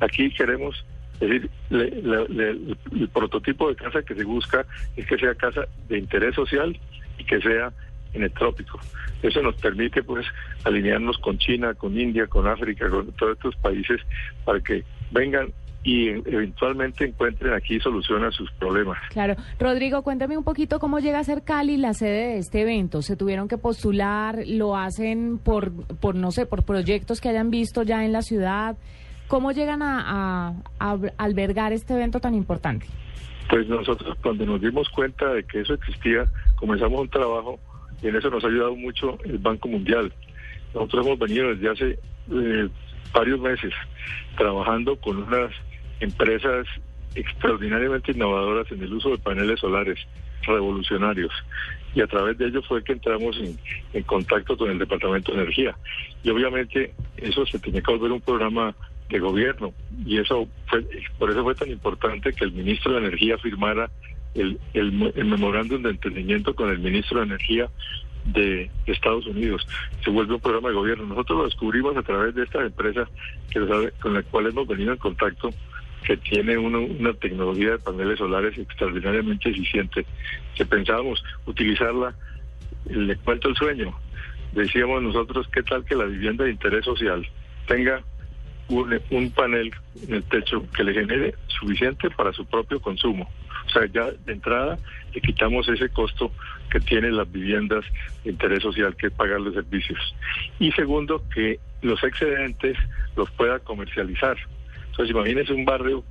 [0.00, 0.84] Aquí queremos,
[1.20, 4.64] es decir, le- el prototipo de casa que se busca
[4.96, 6.78] es que sea casa de interés social
[7.18, 7.72] y que sea
[8.14, 8.80] en el trópico.
[9.22, 10.26] Eso nos permite pues
[10.64, 14.00] alinearnos con China, con India, con África, con todos estos países
[14.44, 15.52] para que vengan
[15.88, 18.98] y eventualmente encuentren aquí solución a sus problemas.
[19.10, 19.36] Claro.
[19.60, 23.02] Rodrigo, cuéntame un poquito cómo llega a ser Cali la sede de este evento.
[23.02, 24.40] ¿Se tuvieron que postular?
[24.48, 25.70] ¿Lo hacen por,
[26.00, 28.76] por no sé, por proyectos que hayan visto ya en la ciudad?
[29.28, 32.86] ¿Cómo llegan a, a- a albergar este evento tan importante?
[33.48, 36.24] Pues nosotros cuando nos dimos cuenta de que eso existía,
[36.56, 37.60] comenzamos un trabajo
[38.02, 40.12] y en eso nos ha ayudado mucho el Banco Mundial.
[40.74, 41.98] Nosotros hemos venido desde hace
[42.32, 42.68] eh,
[43.14, 43.72] varios meses
[44.36, 45.52] trabajando con unas
[46.00, 46.66] empresas
[47.14, 49.98] extraordinariamente innovadoras en el uso de paneles solares
[50.42, 51.32] revolucionarios
[51.94, 55.76] y a través de ello fue que entramos en, contacto con el Departamento de Energía
[56.22, 58.74] y obviamente eso se tenía que volver un programa
[59.08, 59.72] de gobierno
[60.04, 60.84] y eso fue
[61.18, 63.90] por eso fue tan importante que el ministro de Energía firmara
[64.34, 67.70] el, el, el memorándum de entendimiento con el ministro de Energía
[68.26, 69.66] de Estados Unidos.
[70.04, 71.06] Se vuelve un programa de gobierno.
[71.06, 73.08] Nosotros lo descubrimos a través de esta empresa
[73.50, 73.60] que
[74.00, 75.50] con la cual hemos venido en contacto,
[76.06, 80.06] que tiene uno- una tecnología de paneles solares extraordinariamente eficiente,
[80.54, 82.14] que pensábamos utilizarla.
[82.88, 83.92] Le cuento el sueño.
[84.52, 87.26] Decíamos nosotros, ¿qué tal que la vivienda de interés social
[87.66, 88.02] tenga
[88.68, 89.72] un, un panel
[90.08, 93.28] en el techo que le genere suficiente para su propio consumo.
[93.66, 94.78] O sea, ya de entrada
[95.12, 96.32] le quitamos ese costo
[96.70, 97.84] que tienen las viviendas
[98.22, 99.98] de interés social, que es pagar los servicios.
[100.60, 102.76] Y segundo, que los excedentes
[103.16, 104.36] los pueda comercializar.
[104.96, 106.02] Entonces, imagínese un barrio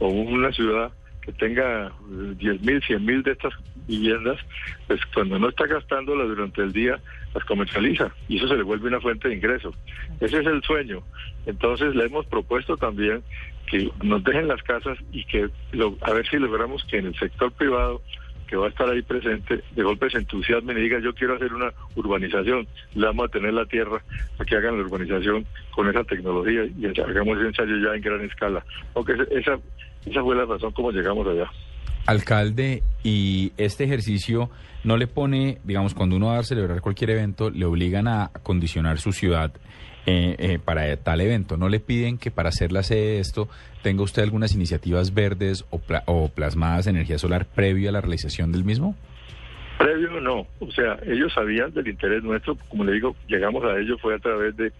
[0.00, 3.54] o una ciudad que tenga eh, 10 mil, 100 mil de estas
[3.86, 4.38] viviendas,
[4.86, 7.00] pues cuando no está gastándolas durante el día,
[7.34, 9.74] las comercializa y eso se le vuelve una fuente de ingresos.
[10.20, 11.02] Ese es el sueño.
[11.46, 13.22] Entonces le hemos propuesto también
[13.70, 17.18] que nos dejen las casas y que lo- a ver si logramos que en el
[17.18, 18.02] sector privado
[18.48, 21.52] que va a estar ahí presente, de golpe se entusiasmen y diga yo quiero hacer
[21.52, 24.02] una urbanización, le vamos a tener la tierra
[24.36, 28.20] para que hagan la urbanización con esa tecnología y hagamos ese ensayo ya en gran
[28.22, 28.64] escala.
[28.94, 29.58] Aunque esa,
[30.06, 31.50] esa fue la razón como llegamos allá.
[32.06, 34.50] Alcalde, y este ejercicio
[34.82, 38.98] no le pone, digamos, cuando uno va a celebrar cualquier evento, le obligan a acondicionar
[38.98, 39.52] su ciudad
[40.06, 41.56] eh, eh, para tal evento.
[41.56, 43.48] ¿No le piden que para hacer la sede de esto
[43.82, 48.00] tenga usted algunas iniciativas verdes o, pla- o plasmadas de energía solar previo a la
[48.00, 48.96] realización del mismo?
[49.78, 53.96] Previo no, o sea, ellos sabían del interés nuestro, como le digo, llegamos a ello
[53.98, 54.72] fue a través de,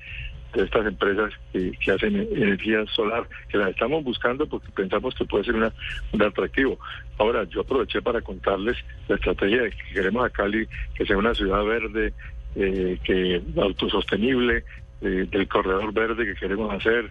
[0.55, 5.55] estas empresas que, hacen energía solar, que las estamos buscando porque pensamos que puede ser
[5.55, 5.73] una,
[6.13, 6.79] un atractivo.
[7.19, 8.77] Ahora, yo aproveché para contarles
[9.09, 12.13] la estrategia de que queremos a Cali que sea una ciudad verde,
[12.57, 14.65] eh, que autosostenible,
[15.01, 17.11] eh, del corredor verde que queremos hacer,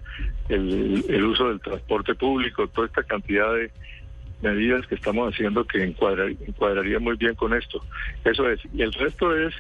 [0.50, 3.72] el, el uso del transporte público, toda esta cantidad de
[4.42, 7.84] medidas que estamos haciendo que encuadra- encuadraría muy bien con esto.
[8.24, 8.60] Eso es.
[8.74, 9.54] Y el resto es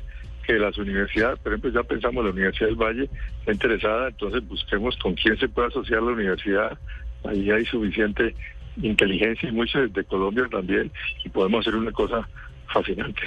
[0.45, 3.09] que las universidades, por ejemplo, ya pensamos la Universidad del Valle
[3.39, 6.77] está interesada, entonces busquemos con quién se puede asociar la universidad.
[7.25, 8.35] Ahí hay suficiente
[8.81, 10.91] inteligencia y muchos de Colombia también
[11.25, 12.29] y podemos hacer una cosa
[12.71, 13.23] fascinante.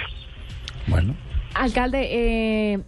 [0.87, 1.13] Bueno.
[1.53, 2.79] Alcalde, eh,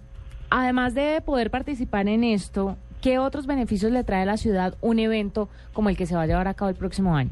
[0.53, 4.99] además de poder participar en esto, ¿qué otros beneficios le trae a la ciudad un
[4.99, 7.31] evento como el que se va a llevar a cabo el próximo año?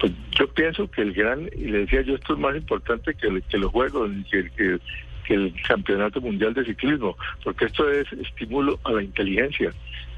[0.00, 3.28] Pues yo pienso que el gran, y le decía yo, esto es más importante que,
[3.28, 4.80] el- que los Juegos, que, que-
[5.32, 9.72] el Campeonato Mundial de Ciclismo, porque esto es estímulo a la inteligencia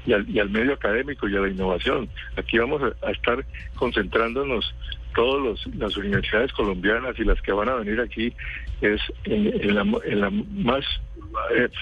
[0.05, 2.09] y al, medio académico y a la innovación.
[2.35, 4.73] Aquí vamos a, estar concentrándonos
[5.15, 8.33] todas las universidades colombianas y las que van a venir aquí
[8.81, 10.83] es en, en la, en la más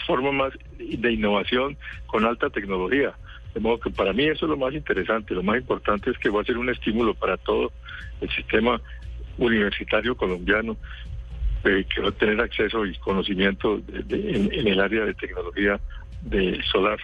[0.07, 3.13] forma más de innovación con alta tecnología.
[3.53, 6.29] De modo que para mí eso es lo más interesante, lo más importante es que
[6.29, 7.71] va a ser un estímulo para todo
[8.21, 8.81] el sistema
[9.37, 10.75] universitario colombiano
[11.63, 15.79] eh, que va a tener acceso y conocimiento de- en el área de tecnología
[16.21, 16.99] de solar.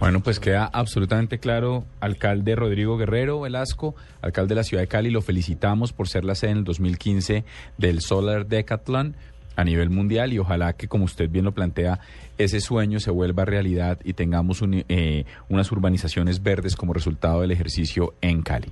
[0.00, 5.10] Bueno, pues queda absolutamente claro, alcalde Rodrigo Guerrero Velasco, alcalde de la ciudad de Cali,
[5.10, 7.44] lo felicitamos por ser la sede en el 2015
[7.78, 9.16] del Solar Decathlon
[9.58, 11.98] a nivel mundial y ojalá que, como usted bien lo plantea,
[12.38, 17.50] ese sueño se vuelva realidad y tengamos un, eh, unas urbanizaciones verdes como resultado del
[17.50, 18.68] ejercicio en Cali.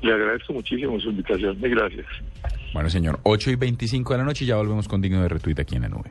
[0.00, 1.58] Le agradezco muchísimo su invitación.
[1.60, 2.06] Gracias.
[2.72, 5.60] Bueno, señor, 8 y 25 de la noche y ya volvemos con Digno de Retweet
[5.60, 6.10] aquí en la nube.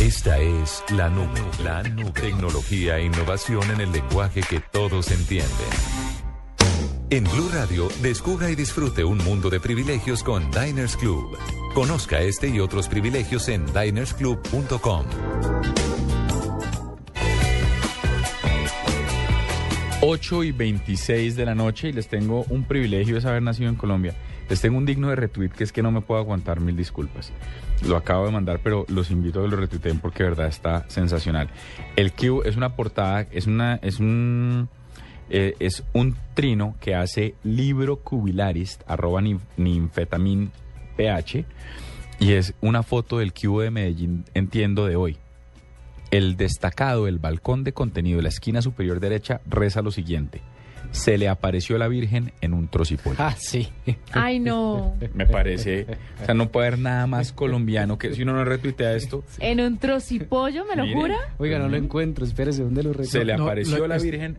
[0.00, 2.12] Esta es la nube, la nube.
[2.12, 5.48] Tecnología e innovación en el lenguaje que todos entienden.
[7.10, 11.36] En Blue Radio, descubra y disfrute un mundo de privilegios con Diners Club.
[11.74, 15.06] Conozca este y otros privilegios en dinersclub.com.
[20.00, 23.74] 8 y 26 de la noche y les tengo un privilegio de haber nacido en
[23.74, 24.14] Colombia.
[24.48, 27.32] Les tengo un digno de retweet que es que no me puedo aguantar mil disculpas.
[27.86, 30.88] Lo acabo de mandar, pero los invito a que lo retuiteen porque de verdad está
[30.88, 31.50] sensacional.
[31.96, 34.68] El Q es una portada, es una, es un,
[35.28, 40.50] eh, es un trino que hace libro cubilarist, arroba nin- ninfetamin
[40.96, 41.44] ph,
[42.18, 45.18] y es una foto del Q de Medellín, entiendo, de hoy.
[46.10, 50.40] El destacado del balcón de contenido de la esquina superior derecha reza lo siguiente.
[50.90, 53.16] Se le apareció la Virgen en un trocipollo.
[53.18, 53.68] Ah, sí.
[54.12, 54.94] Ay, no.
[55.14, 55.86] Me parece,
[56.22, 59.60] o sea, no puede haber nada más colombiano que si uno no retuitea esto, ¿En
[59.60, 60.94] un trocipollo, me lo Mire.
[61.00, 61.16] jura?
[61.38, 63.10] Oiga, no lo encuentro, espérese, ¿dónde lo recuerdo?
[63.10, 64.38] se le apareció la Virgen.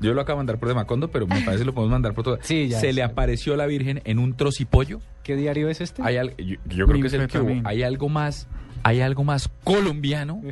[0.00, 2.22] Yo lo acabo de mandar por Demacondo, pero me parece que lo podemos mandar por
[2.22, 2.38] todo.
[2.42, 2.92] Sí, ya, se sí.
[2.92, 5.00] le apareció la Virgen en un trocipollo.
[5.24, 6.02] ¿Qué diario es este?
[6.04, 7.60] Hay al- yo, yo creo que es el que hubo.
[7.64, 8.46] Hay algo más,
[8.82, 10.42] hay algo más colombiano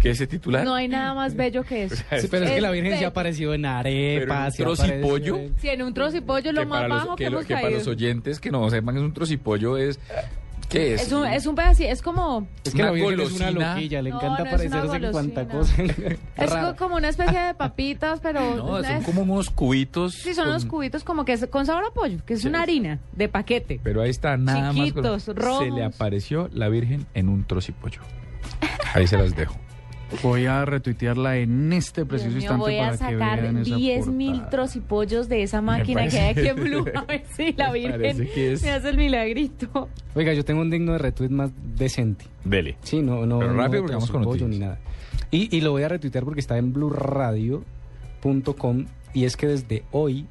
[0.00, 0.64] que ese titular.
[0.64, 1.96] No hay nada más bello que eso.
[2.20, 4.58] Sí, pero es que la Virgen se ha aparecido en Pero en arepas.
[4.58, 5.36] un trocipollo.
[5.36, 8.40] en- Si en un trocipollo lo más bajo que, que, hemos que para los oyentes
[8.40, 9.98] que no sepan que es un trocipollo es
[10.68, 11.02] ¿qué es?
[11.02, 12.46] Es un, es un pedacito, es como...
[12.64, 13.74] Es que la Una Virgen es una golosina.
[13.74, 14.50] loquilla, le No, encanta no es una
[14.80, 15.94] parecerse en cuanta golosina.
[15.94, 16.16] cosa.
[16.44, 16.76] Es rara.
[16.76, 18.40] como una especie de papitas, pero...
[18.56, 20.14] No, son es- como unos cubitos.
[20.14, 22.62] Sí, son con- unos cubitos como que es con sabor a pollo, que es una
[22.62, 23.80] harina de paquete.
[23.82, 25.36] Pero ahí está, nada Chiquitos, más.
[25.36, 25.64] rojos.
[25.64, 28.00] Se le apareció la Virgen en un trocipollo.
[28.94, 29.56] Ahí se las dejo.
[30.22, 34.06] Voy a retuitearla en este preciso mío, instante voy a para que sacar esa 10
[34.08, 36.84] mil trocipollos de esa máquina que hay aquí en Blue.
[36.94, 39.88] A ver si la Virgen que es- me hace el milagrito.
[40.14, 42.24] Oiga, yo tengo un digno de retweet más decente.
[42.44, 42.76] Dele.
[42.82, 43.38] Sí, no, no.
[43.38, 44.48] Pero no rápido de porque vamos con noticias.
[44.48, 44.78] ni nada.
[45.30, 46.72] Y, y lo voy a retuitear porque está en
[48.22, 50.26] blurradio.com y es que desde hoy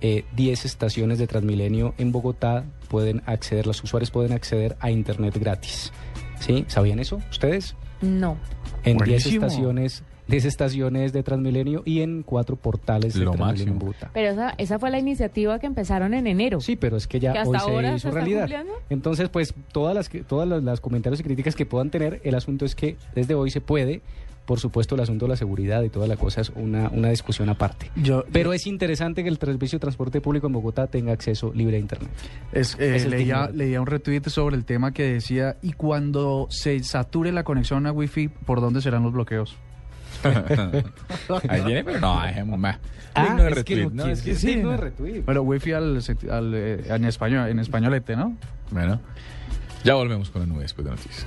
[0.00, 5.36] eh, 10 estaciones de Transmilenio en Bogotá pueden acceder, los usuarios pueden acceder a internet
[5.38, 5.92] gratis.
[6.40, 6.64] ¿Sí?
[6.68, 7.74] ¿Sabían eso ustedes?
[8.02, 8.36] No.
[8.84, 9.46] En 10 Buenísimo.
[9.46, 13.72] estaciones, 10 estaciones de Transmilenio y en cuatro portales de Lo Transmilenio máximo.
[13.72, 14.10] en Bogotá.
[14.12, 16.60] Pero esa, esa fue la iniciativa que empezaron en enero.
[16.60, 18.48] Sí, pero es que ya ¿Que hoy hasta se ahora hizo se realidad.
[18.90, 22.34] Entonces, pues todas las que- todas las, las comentarios y críticas que puedan tener, el
[22.34, 24.02] asunto es que desde hoy se puede.
[24.44, 27.48] Por supuesto, el asunto de la seguridad y toda la cosa es una, una discusión
[27.48, 27.90] aparte.
[27.96, 31.76] Yo, Pero es interesante que el servicio de transporte público en Bogotá tenga acceso libre
[31.76, 32.10] a Internet.
[32.52, 36.78] Es, eh, Es leía, leía un retweet sobre el tema que decía, y cuando se
[36.82, 39.56] sature la conexión a Wi-Fi, ¿por dónde serán los bloqueos?
[41.48, 42.78] Ahí viene, pero no, dejemos más.
[43.14, 44.06] Ah, Digno de es que retweet, ¿no?
[44.06, 44.82] Es que sí, digno de ¿no?
[44.82, 45.22] retweet.
[45.22, 46.00] Bueno, Wi-Fi al,
[46.54, 48.36] eh, en español, en españolete, ¿no?
[48.70, 49.00] Bueno,
[49.84, 51.26] ya volvemos con la nube después de noticias.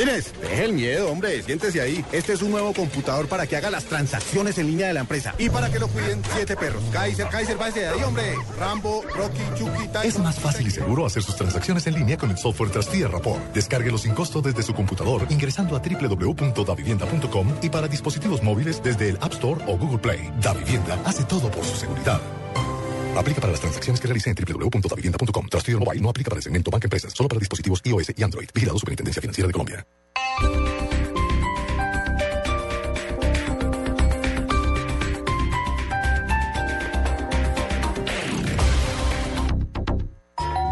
[0.00, 2.02] Martínez, deje el miedo, hombre, siéntese ahí.
[2.10, 5.34] Este es un nuevo computador para que haga las transacciones en línea de la empresa.
[5.36, 6.82] Y para que lo cuiden siete perros.
[6.90, 8.34] Kaiser, Kaiser, váyase de ahí, hombre.
[8.58, 10.06] Rambo, Rocky, Chucky, Tyson.
[10.06, 13.52] Es más fácil y seguro hacer sus transacciones en línea con el software Trastilla Rapport.
[13.52, 19.18] Descárguelo sin costo desde su computador ingresando a www.davivienda.com y para dispositivos móviles desde el
[19.20, 20.32] App Store o Google Play.
[20.40, 22.20] Da Vivienda hace todo por su seguridad.
[23.16, 25.48] Aplica para las transacciones que realice en www.davivienda.com.
[25.48, 28.48] Trustee Mobile no aplica para el segmento Banca Empresas, solo para dispositivos iOS y Android.
[28.54, 29.86] Vigilado Superintendencia Financiera de Colombia.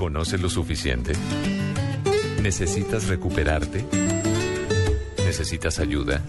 [0.00, 1.12] ¿Te conoces lo suficiente?
[2.42, 3.84] ¿Necesitas recuperarte?
[5.26, 6.24] ¿Necesitas ayuda?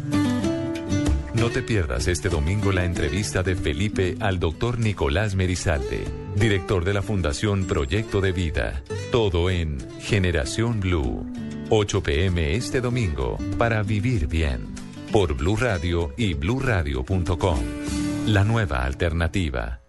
[1.35, 6.03] No te pierdas este domingo la entrevista de Felipe al doctor Nicolás Merizalde,
[6.35, 8.83] director de la Fundación Proyecto de Vida.
[9.09, 11.25] Todo en Generación Blue.
[11.69, 14.75] 8 pm este domingo para vivir bien.
[15.13, 17.59] Por Blue Radio y bluradio.com.
[18.25, 19.79] La nueva alternativa.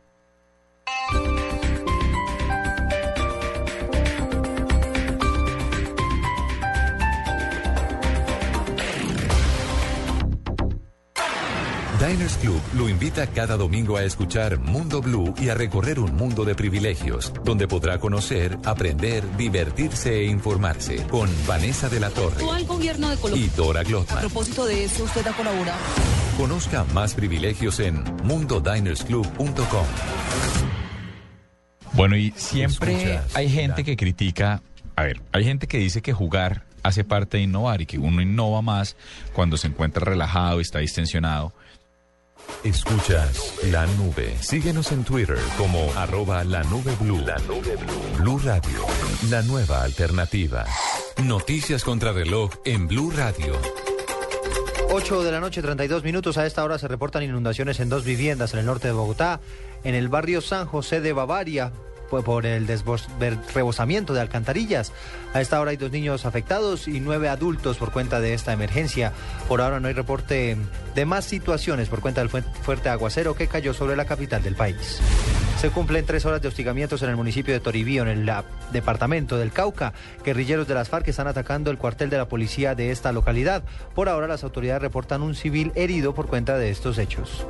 [12.12, 16.44] Diners Club lo invita cada domingo a escuchar Mundo Blue y a recorrer un mundo
[16.44, 22.66] de privilegios, donde podrá conocer, aprender, divertirse e informarse con Vanessa de la Torre al
[22.66, 23.46] gobierno de Colombia.
[23.46, 24.20] y Dora A Glotman.
[24.20, 25.78] propósito de eso, usted ha colaborado.
[26.36, 29.86] Conozca más privilegios en mundodinersclub.com.
[31.94, 34.60] Bueno, y siempre Escuchas, hay gente que critica,
[34.96, 38.20] a ver, hay gente que dice que jugar hace parte de innovar y que uno
[38.20, 38.96] innova más
[39.32, 41.54] cuando se encuentra relajado y está distensionado.
[42.64, 44.36] Escuchas la nube.
[44.40, 47.18] Síguenos en Twitter como arroba la nube blue.
[47.18, 48.22] La nube blue.
[48.22, 48.86] Blue Radio,
[49.30, 50.64] la nueva alternativa.
[51.24, 53.58] Noticias contra reloj en Blue Radio.
[54.90, 56.38] 8 de la noche, 32 minutos.
[56.38, 59.40] A esta hora se reportan inundaciones en dos viviendas en el norte de Bogotá,
[59.84, 61.72] en el barrio San José de Bavaria,
[62.20, 62.68] por- el
[63.54, 64.92] rebosamiento de alcantarillas.
[65.32, 69.12] A esta hora hay dos niños afectados y nueve adultos por cuenta de esta emergencia.
[69.48, 70.58] Por ahora no hay reporte
[70.94, 74.54] de más situaciones por cuenta del fue- fuerte aguacero que cayó sobre la capital del
[74.56, 75.00] país.
[75.58, 78.30] Se cumplen tres horas de hostigamientos en el municipio de Toribío, en el
[78.72, 79.92] departamento del Cauca.
[80.24, 83.62] Guerrilleros de las FARC están atacando el cuartel de la policía de esta localidad.
[83.94, 87.46] Por ahora las autoridades reportan un civil herido por cuenta de estos hechos.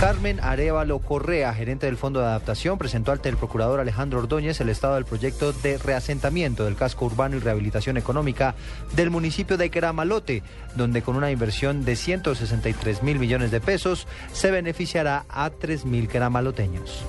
[0.00, 4.68] Carmen Arevalo Correa, gerente del Fondo de Adaptación, presentó ante el procurador Alejandro Ordóñez el
[4.68, 8.54] estado del proyecto de reasentamiento del casco urbano y rehabilitación económica
[8.94, 10.42] del municipio de Queramalote,
[10.74, 16.08] donde con una inversión de 163 mil millones de pesos se beneficiará a 3 mil
[16.08, 17.02] queramaloteños.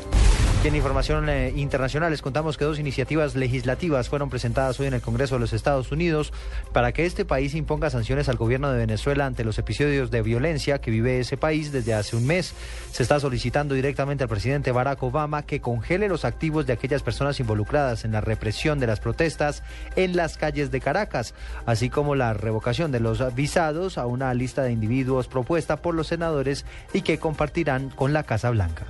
[0.63, 5.01] En información eh, internacional les contamos que dos iniciativas legislativas fueron presentadas hoy en el
[5.01, 6.33] Congreso de los Estados Unidos
[6.73, 10.81] para que este país imponga sanciones al gobierno de Venezuela ante los episodios de violencia
[10.81, 12.53] que vive ese país desde hace un mes.
[12.91, 17.39] Se está solicitando directamente al presidente Barack Obama que congele los activos de aquellas personas
[17.39, 19.63] involucradas en la represión de las protestas
[19.95, 21.33] en las calles de Caracas,
[21.65, 26.07] así como la revocación de los visados a una lista de individuos propuesta por los
[26.07, 28.85] senadores y que compartirán con la Casa Blanca.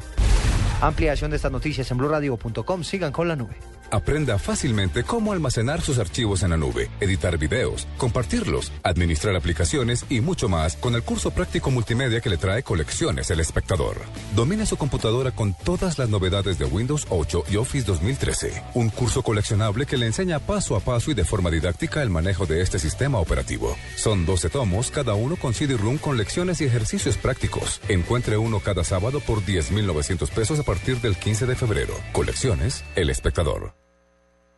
[0.81, 2.83] Ampliación de estas noticias en blurradio.com.
[2.83, 3.55] Sigan con la nube.
[3.89, 10.21] Aprenda fácilmente cómo almacenar sus archivos en la nube, editar videos, compartirlos, administrar aplicaciones y
[10.21, 13.97] mucho más con el curso práctico multimedia que le trae Colecciones El Espectador.
[14.35, 18.61] Domina su computadora con todas las novedades de Windows 8 y Office 2013.
[18.73, 22.45] Un curso coleccionable que le enseña paso a paso y de forma didáctica el manejo
[22.45, 23.77] de este sistema operativo.
[23.95, 27.81] Son 12 tomos, cada uno con CD-ROOM con lecciones y ejercicios prácticos.
[27.87, 31.93] Encuentre uno cada sábado por 10,900 pesos a partir del 15 de febrero.
[32.11, 33.76] Colecciones El Espectador.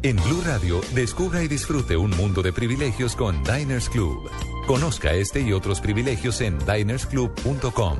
[0.00, 4.30] En Blue Radio, descubra y disfrute un mundo de privilegios con Diners Club.
[4.68, 7.98] Conozca este y otros privilegios en dinersclub.com.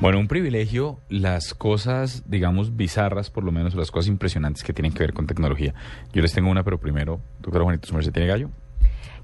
[0.00, 4.94] Bueno, un privilegio, las cosas, digamos, bizarras, por lo menos, las cosas impresionantes que tienen
[4.94, 5.74] que ver con tecnología.
[6.14, 8.48] Yo les tengo una, pero primero, doctora Juanito, ¿su merced tiene gallo?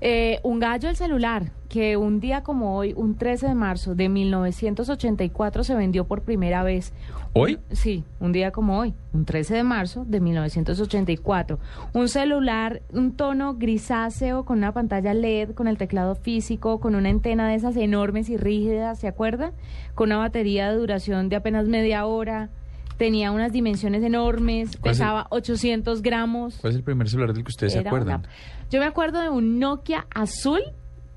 [0.01, 4.09] Eh, un gallo el celular, que un día como hoy, un 13 de marzo de
[4.09, 6.93] 1984, se vendió por primera vez.
[7.33, 7.59] ¿Hoy?
[7.71, 11.59] Sí, un día como hoy, un 13 de marzo de 1984.
[11.93, 17.09] Un celular, un tono grisáceo con una pantalla LED, con el teclado físico, con una
[17.09, 19.53] antena de esas enormes y rígidas, ¿se acuerda?
[19.95, 22.51] Con una batería de duración de apenas media hora.
[22.97, 26.57] Tenía unas dimensiones enormes, ¿Cuál es el- pesaba 800 gramos.
[26.61, 28.21] ¿Cuál es el primer celular del que ustedes se acuerdan?
[28.21, 28.29] una-
[28.71, 30.61] Yo me acuerdo de un Nokia azul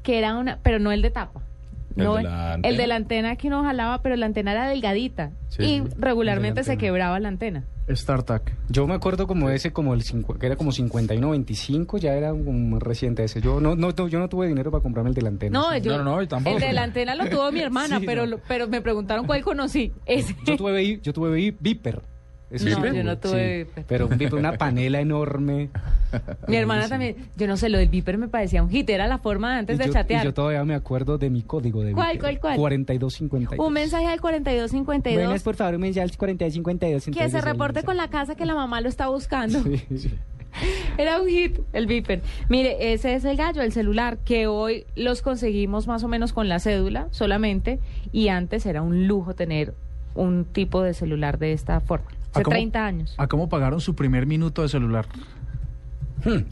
[0.04, 1.42] que era una, pero no el de tapa.
[2.00, 2.88] ¿El No, de la el de antena?
[2.88, 7.20] la antena que uno jalaba, pero la antena era delgadita Sí, y regularmente se quebraba
[7.20, 7.64] la antena.
[7.92, 8.54] StarTAC.
[8.70, 12.34] Yo me acuerdo como ese, como el cincu- que era como 51, 25, ya era
[12.36, 13.42] más reciente ese.
[13.42, 15.60] Yo no, no, no- yo no tuve dinero para comprarme el de la antena.
[15.60, 15.82] No, Sí.
[15.82, 18.38] yo, el de la antena lo tuvo mi hermana, Sí, pero, no.
[18.38, 19.92] lo- pero me preguntaron cuál conocí.
[20.06, 20.36] Ese.
[20.46, 22.04] Yo tuve, yo tuve vi- Viper.
[22.52, 23.64] No, yo no tuve, sí.
[23.64, 23.86] Viper.
[23.88, 25.70] Pero un Viper, una panela enorme.
[26.48, 29.20] Mi hermana también, yo no sé, lo del Viper me parecía un hit, era la
[29.20, 30.24] forma de antes y de yo, chatear.
[30.24, 32.40] y yo todavía me acuerdo de mi código de ¿Cuál, Viper.
[32.40, 32.58] cuál, cuál?
[32.58, 33.68] 4252.
[33.68, 37.16] Un mensaje al 4252 Buenas, por favor, un mensaje al 4252.
[37.16, 39.62] que se reporte con la casa que la mamá lo está buscando.
[39.64, 40.12] Sí, sí.
[40.98, 42.22] Era un hit, el Viper.
[42.50, 46.50] Mire, ese es el gallo, el celular, que hoy los conseguimos más o menos con
[46.50, 47.80] la cédula solamente,
[48.12, 49.74] y antes era un lujo tener
[50.16, 52.08] un tipo de celular de esta forma.
[52.32, 53.16] Hace ¿A cómo- 30 años.
[53.18, 55.06] ¿A cómo pagaron su primer minuto de celular?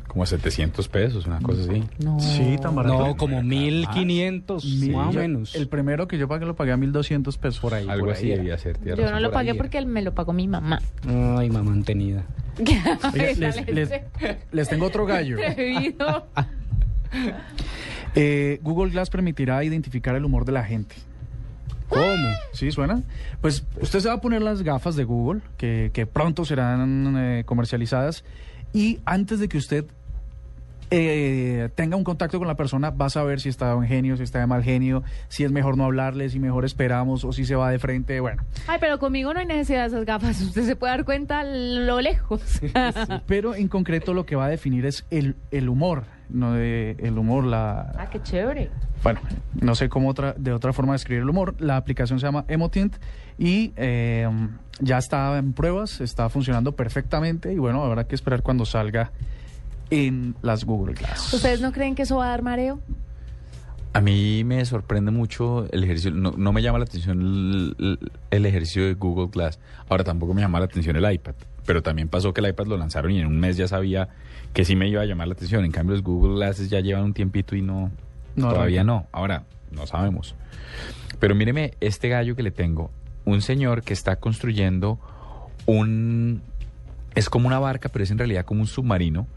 [0.08, 1.84] Como 700 pesos, una cosa así.
[2.20, 3.06] Sí, tan barato.
[3.06, 5.56] No, como 1500, Mil- más o menos.
[5.56, 7.60] El primero que yo pagué lo pagué a 1200 pesos.
[7.60, 7.86] Por ahí.
[7.90, 8.38] Algo por así ahí.
[8.38, 8.80] debía ser.
[8.86, 10.80] Yo no lo por pagué porque me lo pagó mi mamá.
[11.06, 12.24] Ay, mamá mantenida.
[13.14, 13.38] Les,
[14.52, 15.38] les- tengo otro gallo.
[18.16, 20.96] Eh, Google Glass permitirá identificar el humor de la gente.
[21.90, 22.28] ¿Cómo?
[22.54, 23.02] ¿Sí suena?
[23.42, 27.44] Pues usted se va a poner las gafas de Google, que, que pronto serán eh,
[27.46, 28.24] comercializadas,
[28.74, 29.86] y antes de que usted
[30.90, 34.16] eh, tenga un contacto con la persona, va a saber si está de buen genio,
[34.18, 37.46] si está de mal genio, si es mejor no hablarle, si mejor esperamos o si
[37.46, 38.20] se va de frente.
[38.20, 40.42] Bueno, Ay, pero conmigo no hay necesidad de esas gafas.
[40.42, 42.42] Usted se puede dar cuenta lo lejos.
[43.28, 47.18] pero en concreto lo que va a definir es el, el humor, no de- el
[47.18, 48.70] humor, la, ah, qué chévere.
[49.04, 49.20] bueno,
[49.62, 51.56] no sé cómo otra, de otra forma describir el humor.
[51.60, 52.96] La aplicación se llama Emotint
[53.38, 54.28] y eh,
[54.80, 59.12] ya está en pruebas, está funcionando perfectamente y bueno, habrá que esperar cuando salga
[59.90, 61.34] en las Google Glass.
[61.34, 62.80] ¿Ustedes no creen que eso va a dar mareo?
[63.94, 67.76] A mí me sorprende mucho el ejercicio, no, no me llama la atención
[68.30, 69.60] el, ejercicio de Google Glass.
[69.90, 71.34] Ahora tampoco me llama la atención el iPad,
[71.66, 74.10] pero también pasó que el iPad lo lanzaron y en un mes ya sabía
[74.54, 75.66] que sí me iba a llamar la atención.
[75.66, 77.92] En cambio los Google Glasses ya llevan un tiempito y no,
[78.36, 79.08] No todavía no.
[79.12, 80.36] Ahora, no sabemos.
[81.20, 82.92] Pero míreme este gallo que le tengo,
[83.26, 85.00] un señor que está construyendo
[85.66, 86.42] un...
[87.16, 89.28] Es como una barca, pero es en realidad como un submarino,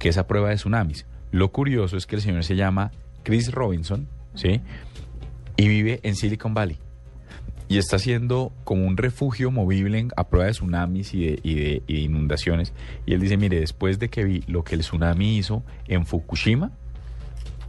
[0.00, 1.06] que es a prueba de tsunamis.
[1.30, 2.90] Lo curioso es que el señor se llama
[3.22, 4.60] Chris Robinson, ¿sí?
[5.56, 6.78] Y vive en Silicon Valley.
[7.68, 11.54] Y está haciendo como un refugio movible en- a prueba de tsunamis y de, y
[11.54, 12.72] de- y de inundaciones.
[13.06, 16.72] Y él dice, mire, después de que vi lo que el tsunami hizo en Fukushima,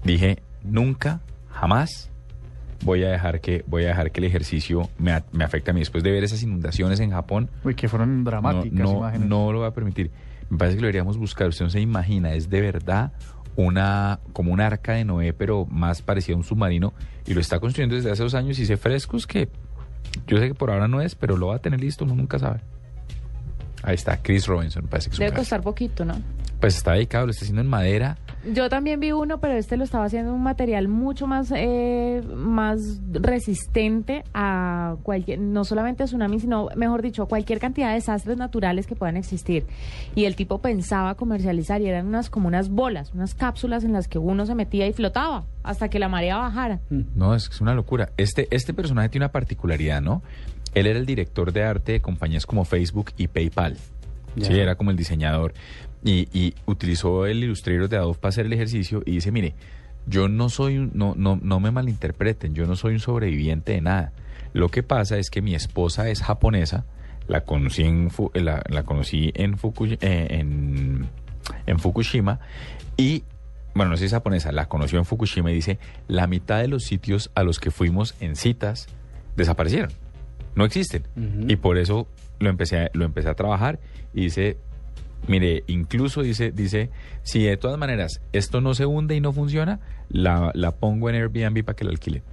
[0.03, 1.21] dije, nunca,
[1.51, 2.09] jamás
[2.83, 5.11] voy a dejar que, voy a dejar que el ejercicio me,
[5.43, 5.81] afecte a mí.
[5.81, 9.27] Después de ver esas inundaciones en Japón, Uy, que fueron dramáticas no, no, imágenes.
[9.29, 10.09] no lo va a permitir.
[10.51, 11.47] Me parece que lo deberíamos buscar.
[11.47, 13.13] Usted no se imagina, es de verdad
[13.55, 16.93] una como un arca de Noé, pero más parecida a un submarino.
[17.25, 19.47] Y lo está construyendo desde hace dos años y sé frescos que
[20.27, 22.37] yo sé que por ahora no es, pero lo va a tener listo, uno nunca
[22.37, 22.59] sabe.
[23.83, 26.21] Ahí está, Chris Robinson, parece que es Debe costar poquito, ¿no?
[26.59, 28.17] Pues está dedicado, lo está haciendo en madera.
[28.45, 32.99] Yo también vi uno, pero este lo estaba haciendo un material mucho más, eh, más
[33.11, 38.37] resistente a cualquier, no solamente a tsunami, sino, mejor dicho, a cualquier cantidad de desastres
[38.37, 39.65] naturales que puedan existir.
[40.15, 44.07] Y el tipo pensaba comercializar y eran unas como unas bolas, unas cápsulas en las
[44.07, 46.79] que uno se metía y flotaba hasta que la marea bajara.
[46.89, 48.09] No, es que es una locura.
[48.17, 50.23] Este, este personaje tiene una particularidad, ¿no?
[50.73, 53.77] Él era el director de arte de compañías como Facebook y PayPal.
[54.39, 55.53] Sí, era como el diseñador.
[56.03, 59.53] Y, y utilizó el Illustrator de Adobe para hacer el ejercicio y dice, mire,
[60.07, 63.81] yo no soy, un- no, no, no me malinterpreten, yo no soy un sobreviviente de
[63.81, 64.11] nada.
[64.53, 66.85] Lo que pasa es que mi esposa es japonesa,
[67.27, 71.07] la conocí en, Fu- la, la conocí en, Fuku- eh, en,
[71.67, 72.39] en Fukushima
[72.97, 73.23] y,
[73.75, 75.77] bueno, no sé si es japonesa, la conoció en Fukushima y dice,
[76.07, 78.87] la mitad de los sitios a los que fuimos en citas
[79.37, 79.91] desaparecieron,
[80.55, 81.03] no existen.
[81.47, 82.07] Y por eso
[82.39, 83.79] lo empecé, a, lo empecé a trabajar
[84.15, 84.57] y dice,
[85.27, 86.89] mire, incluso dice, dice,
[87.23, 91.15] si de todas maneras esto no se hunde y no funciona, la, la pongo en
[91.15, 92.23] Airbnb para que la alquilen.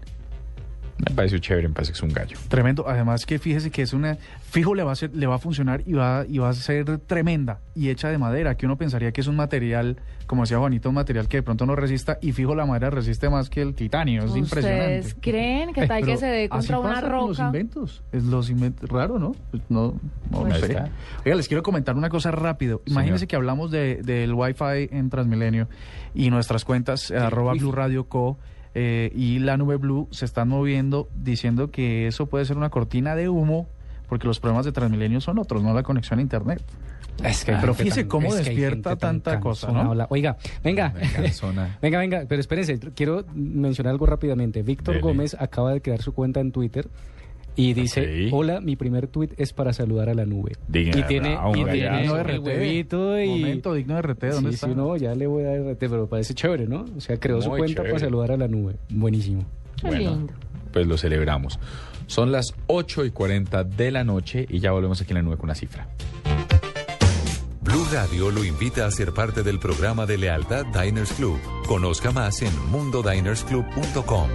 [0.98, 2.36] Me pareció chévere, me parece que es un gallo.
[2.48, 2.88] Tremendo.
[2.88, 4.18] Además que fíjese que es una
[4.50, 6.98] fijo le va a ser, le va a funcionar y va y va a ser
[7.00, 10.88] tremenda y hecha de madera, que uno pensaría que es un material, como decía Juanito,
[10.88, 13.74] un material que de pronto no resista y fijo la madera resiste más que el
[13.74, 14.98] titanio, es impresionante.
[14.98, 17.46] ¿Ustedes creen que tal que se dé así contra una pasa con Los roca?
[17.46, 19.36] inventos, es los inventos, raro, ¿no?
[19.50, 19.94] Pues no,
[20.30, 20.66] no Pues sé.
[20.66, 20.88] está.
[21.24, 22.82] Oiga, les quiero comentar una cosa rápido.
[22.86, 23.28] Imagínense Señor.
[23.28, 25.68] que hablamos de, del Wi-Fi en Transmilenio
[26.14, 28.38] y nuestras cuentas eh, arroba Blue Radio Co.
[28.80, 33.16] eh, y la nube Blue se están moviendo diciendo que eso puede ser una cortina
[33.16, 33.66] de humo
[34.08, 36.62] porque los problemas de Transmilenio son otros, no la conexión a Internet.
[37.24, 39.90] Es que Pero fíjese tan- cómo despierta tan tanta cosa, ¿no?
[40.10, 40.94] Oiga, venga,
[41.82, 44.62] venga, venga, pero espérense, quiero mencionar algo rápidamente.
[44.62, 45.00] Víctor.
[45.00, 46.88] Gómez acaba de crear su cuenta en Twitter
[47.58, 50.52] y dice, hola, mi primer tweet es para saludar a la nube.
[50.68, 52.46] Diga, y tiene, bravo, y tiene Digno de el RT.
[52.46, 53.28] huevito y...
[53.30, 54.68] Momento digno de RT, ¿dónde sí, está?
[54.68, 56.84] sí, no, ya le voy a dar RT, pero parece chévere, ¿no?
[56.96, 57.90] O sea, creó su cuenta chévere.
[57.94, 58.76] para saludar a la nube.
[58.90, 59.44] Buenísimo.
[59.82, 60.28] Bueno,
[60.72, 61.58] pues lo celebramos.
[62.06, 65.36] Son las 8 y 40 de la noche y ya volvemos aquí en la nube
[65.36, 65.88] con la cifra.
[67.60, 71.40] Blue Radio lo invita a ser parte del programa de lealtad Diners Club.
[71.66, 74.28] Conozca más en mundodinersclub.com.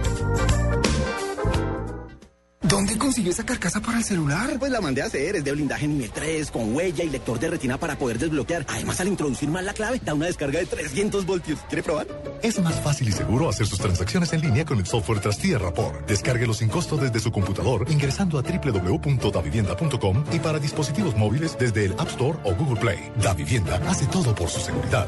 [2.64, 4.58] ¿Dónde consiguió esa carcasa para el celular?
[4.58, 7.50] Pues la mandé a hacer, es de blindaje nivel 3, con huella y lector de
[7.50, 8.64] retina para poder desbloquear.
[8.68, 11.58] Además, al introducir mal la clave, da una descarga de 300 voltios.
[11.68, 12.06] ¿Quiere probar?
[12.42, 16.06] Es más fácil y seguro hacer sus transacciones en línea con el software Trastilla Rapport.
[16.06, 21.92] Descárguelo sin costo desde su computador ingresando a www.davivienda.com y para dispositivos móviles desde el
[21.92, 23.12] App Store o Google Play.
[23.20, 25.06] Da Vivienda hace todo por su seguridad.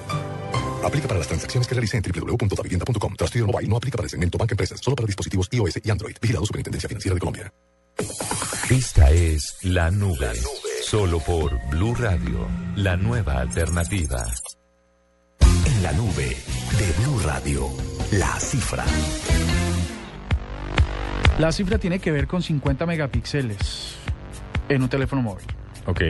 [0.87, 3.17] Aplica para las transacciones que realice en www.davivienda.com.
[3.17, 6.17] Trastilla Mobile no aplica para el segmento Banca Empresas, solo para dispositivos iOS y Android.
[6.21, 7.53] Vigilado Superintendencia Financiera de Colombia.
[8.71, 10.33] Esta es La Nube.
[10.83, 14.25] Solo por Blue Radio, la nueva alternativa.
[15.41, 16.37] En la nube
[16.79, 17.69] de Blue Radio,
[18.13, 18.85] la cifra.
[21.39, 23.97] La cifra tiene que ver con 50 megapíxeles
[24.69, 25.47] en un teléfono móvil.
[25.87, 26.03] Ok.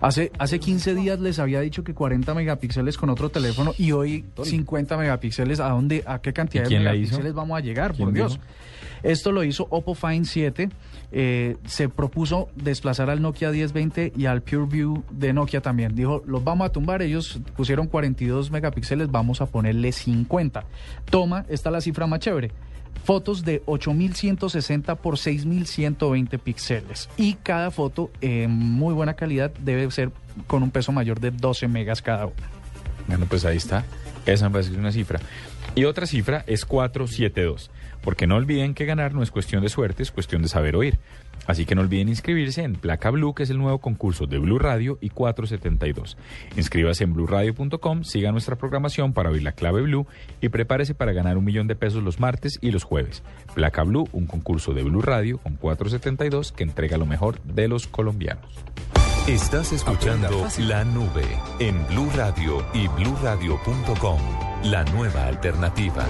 [0.00, 4.24] Hace, hace 15 días les había dicho que 40 megapíxeles con otro teléfono y hoy
[4.42, 5.60] 50 megapíxeles.
[5.60, 7.92] ¿A dónde, a qué cantidad ¿Y de megapíxeles vamos a llegar?
[7.92, 8.32] ¿Quién Por Dios.
[8.32, 8.44] dijo?
[9.02, 10.68] Esto lo hizo Oppo Find 7.
[11.12, 15.94] eh, se propuso desplazar al Nokia 1020 y al PureView de Nokia también.
[15.94, 17.02] Dijo, los vamos a tumbar.
[17.02, 20.64] Ellos pusieron 42 megapíxeles, vamos a ponerle 50.
[21.10, 22.52] Toma, esta es la cifra más chévere.
[23.04, 27.08] Fotos de 8160 por 6120 píxeles.
[27.16, 30.12] Y cada foto en muy buena calidad debe ser
[30.46, 32.50] con un peso mayor de 12 megas cada una.
[33.06, 33.84] Bueno, pues ahí está.
[34.26, 35.20] Esa me parece una cifra.
[35.74, 37.70] Y otra cifra es 472.
[38.02, 40.98] Porque no olviden que ganar no es cuestión de suerte, es cuestión de saber oír.
[41.46, 44.58] Así que no olviden inscribirse en Placa Blue, que es el nuevo concurso de Blue
[44.58, 46.16] Radio y 472.
[46.56, 50.06] Inscríbase en bluradio.com, siga nuestra programación para oír la clave Blue
[50.40, 53.22] y prepárese para ganar un millón de pesos los martes y los jueves.
[53.54, 57.86] Placa Blue, un concurso de Blue Radio con 472 que entrega lo mejor de los
[57.86, 58.46] colombianos.
[59.26, 61.24] Estás escuchando La Nube
[61.58, 64.18] en Blue Radio y bluradio.com,
[64.64, 66.06] la nueva alternativa.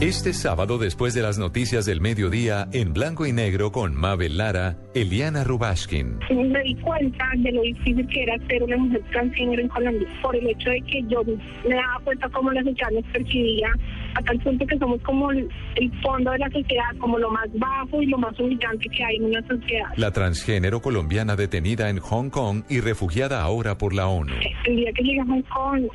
[0.00, 4.76] Este sábado, después de las noticias del mediodía, en blanco y negro con Mabel Lara,
[4.94, 6.18] Eliana Rubashkin.
[6.28, 10.36] me di cuenta de lo difícil que era ser una mujer transgénero en Colombia por
[10.36, 13.68] el hecho de que yo me daba cuenta cómo la sociedad nos percibía
[14.16, 17.48] a tal punto que somos como el, el fondo de la sociedad, como lo más
[17.54, 19.88] bajo y lo más humillante que hay en una sociedad.
[19.96, 24.34] La transgénero colombiana detenida en Hong Kong y refugiada ahora por la ONU.
[24.66, 25.88] El día que llegué a Hong Kong,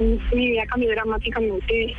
[0.00, 1.94] mi vida cambió dramáticamente.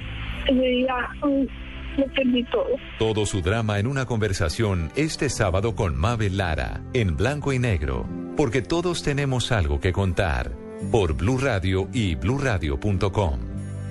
[2.15, 2.67] Perdí todo.
[2.99, 8.05] Todo su drama en una conversación este sábado con Mabel Lara, en blanco y negro,
[8.35, 10.51] porque todos tenemos algo que contar,
[10.91, 13.39] por Blue Radio y bluradio.com.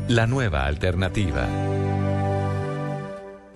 [0.09, 1.49] La nueva alternativa.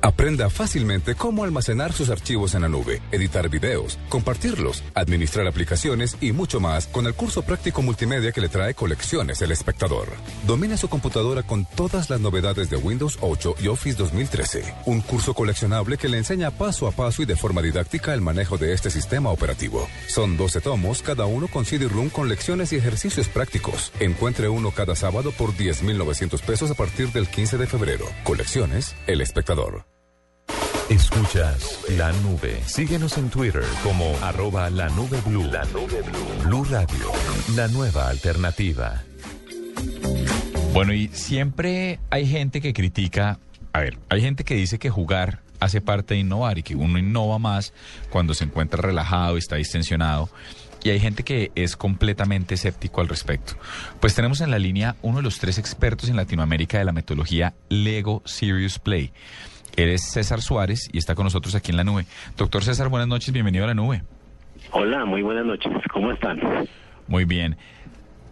[0.00, 6.30] Aprenda fácilmente cómo almacenar sus archivos en la nube, editar videos, compartirlos, administrar aplicaciones y
[6.30, 10.06] mucho más con el curso práctico multimedia que le trae Colecciones El Espectador.
[10.46, 14.72] Domina su computadora con todas las novedades de Windows 8 y Office 2013.
[14.86, 18.56] Un curso coleccionable que le enseña paso a paso y de forma didáctica el manejo
[18.56, 19.88] de este sistema operativo.
[20.06, 23.92] Son 12 tomos, cada uno con CD-ROOM con lecciones y ejercicios prácticos.
[23.98, 28.06] Encuentre uno cada sábado por 10,900 pesos a partir del 15 de febrero.
[28.22, 29.87] Colecciones El Espectador.
[30.88, 32.62] Escuchas La Nube.
[32.64, 35.44] Síguenos en Twitter como arroba la nube blue.
[35.44, 36.44] La nube blue.
[36.46, 37.12] Blue Radio,
[37.54, 39.02] la nueva alternativa.
[40.72, 43.38] Bueno, y siempre hay gente que critica,
[43.74, 46.98] a ver, hay gente que dice que jugar hace parte de innovar y que uno
[46.98, 47.74] innova más
[48.08, 50.30] cuando se encuentra relajado y está distensionado.
[50.84, 53.54] Y hay gente que es completamente escéptico al respecto.
[54.00, 57.54] Pues tenemos en la línea uno de los tres expertos en Latinoamérica de la metodología
[57.68, 59.12] Lego Serious Play.
[59.78, 62.04] Él es César Suárez y está con nosotros aquí en la nube.
[62.36, 64.02] Doctor César, buenas noches, bienvenido a la nube.
[64.72, 65.72] Hola, muy buenas noches.
[65.92, 66.40] ¿Cómo están?
[67.06, 67.56] Muy bien.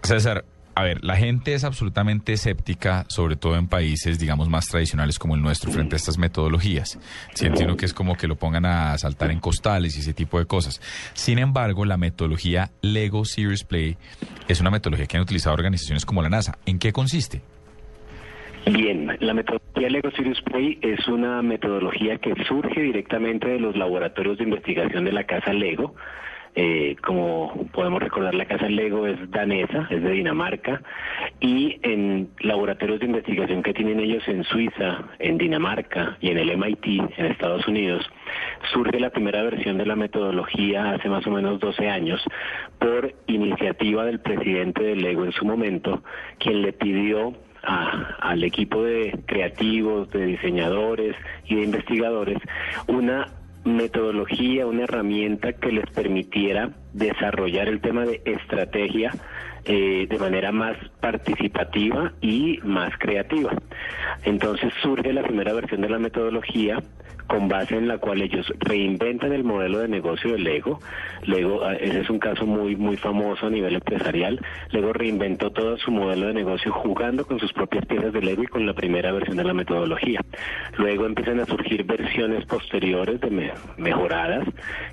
[0.03, 0.45] César,
[0.75, 5.37] a ver, la gente es absolutamente escéptica, sobre todo en países, digamos, más tradicionales como
[5.37, 6.99] el nuestro, frente a estas metodologías.
[7.33, 10.41] Siente uno que es como que lo pongan a saltar en costales y ese tipo
[10.41, 10.81] de cosas.
[11.15, 13.97] Sin embargo, la metodología Lego Serious Play
[14.49, 16.59] es una metodología que han utilizado organizaciones como la NASA.
[16.67, 17.41] ¿En qué consiste?
[18.67, 24.39] Bien, la metodología Lego Serious Play es una metodología que surge directamente de los laboratorios
[24.39, 25.95] de investigación de la casa Lego.
[26.57, 30.83] Eh, como podemos recordar, la casa Lego es danesa, es de Dinamarca,
[31.39, 36.57] y en laboratorios de investigación que tienen ellos en Suiza, en Dinamarca y en el
[36.57, 36.87] MIT,
[37.19, 38.05] en Estados Unidos,
[38.73, 42.21] surge la primera versión de la metodología hace más o menos 12 años
[42.81, 46.03] por iniciativa del presidente de Lego en su momento,
[46.39, 47.35] quien le pidió
[47.67, 52.39] a- al equipo de creativos, de diseñadores y de investigadores
[52.87, 53.27] una
[53.65, 59.11] metodología, una herramienta que les permitiera desarrollar el tema de estrategia
[59.69, 63.53] eh, de manera más participativa y más creativa.
[64.25, 66.83] Entonces surge la primera versión de la metodología
[67.27, 70.79] con base en la cual ellos reinventan el modelo de negocio de Lego.
[71.25, 74.41] Lego, ah, ese es un caso muy muy famoso a nivel empresarial.
[74.71, 78.47] Lego reinventó todo su modelo de negocio jugando con sus propias piezas de Lego y
[78.47, 80.21] con la primera versión de la metodología.
[80.79, 84.47] Luego empiezan a surgir versiones posteriores de me- mejoradas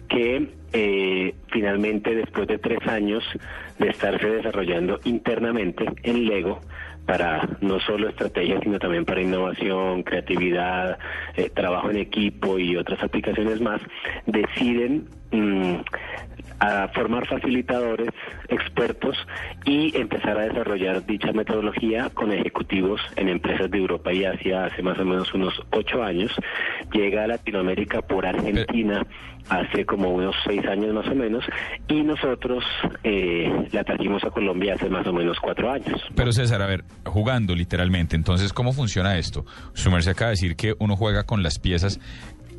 [0.10, 3.24] que eh, finalmente después de tres años
[3.78, 6.62] de estarse desarrollando internamente en Lego
[7.06, 10.97] para no solo estrategia, sino también para innovación, creatividad,
[11.36, 13.82] eh, trabajo en equipo y otras aplicaciones más,
[14.26, 15.76] deciden mm,
[16.60, 18.10] a formar facilitadores
[18.47, 19.18] expertos
[19.66, 24.82] y empezar a desarrollar dicha metodología con ejecutivos en empresas de Europa y Asia hace
[24.82, 26.32] más o menos unos ocho años.
[26.91, 29.06] Llega a Latinoamérica por Argentina
[29.49, 31.43] hace como unos seis años más o menos
[31.88, 32.64] y nosotros
[33.04, 36.01] eh, la trajimos a Colombia hace más o menos cuatro años.
[36.16, 39.45] Pero César, a ver, jugando literalmente, entonces, ¿cómo funciona esto?
[39.74, 41.99] Su merced acaba de decir que uno juega con las piezas.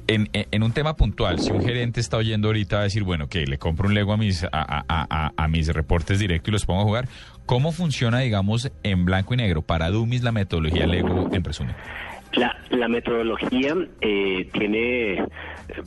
[0.06, 3.46] En, en- un tema puntual, si un gerente está oyendo ahorita a decir, bueno, que
[3.46, 7.08] le compro un Lego a mis, a, mis reportes directos y los pongo a jugar,
[7.46, 11.74] ¿cómo funciona, digamos, en blanco y negro para Dummies la metodología Lego en resumen?
[12.36, 15.26] La, la metodología eh, tiene, eh,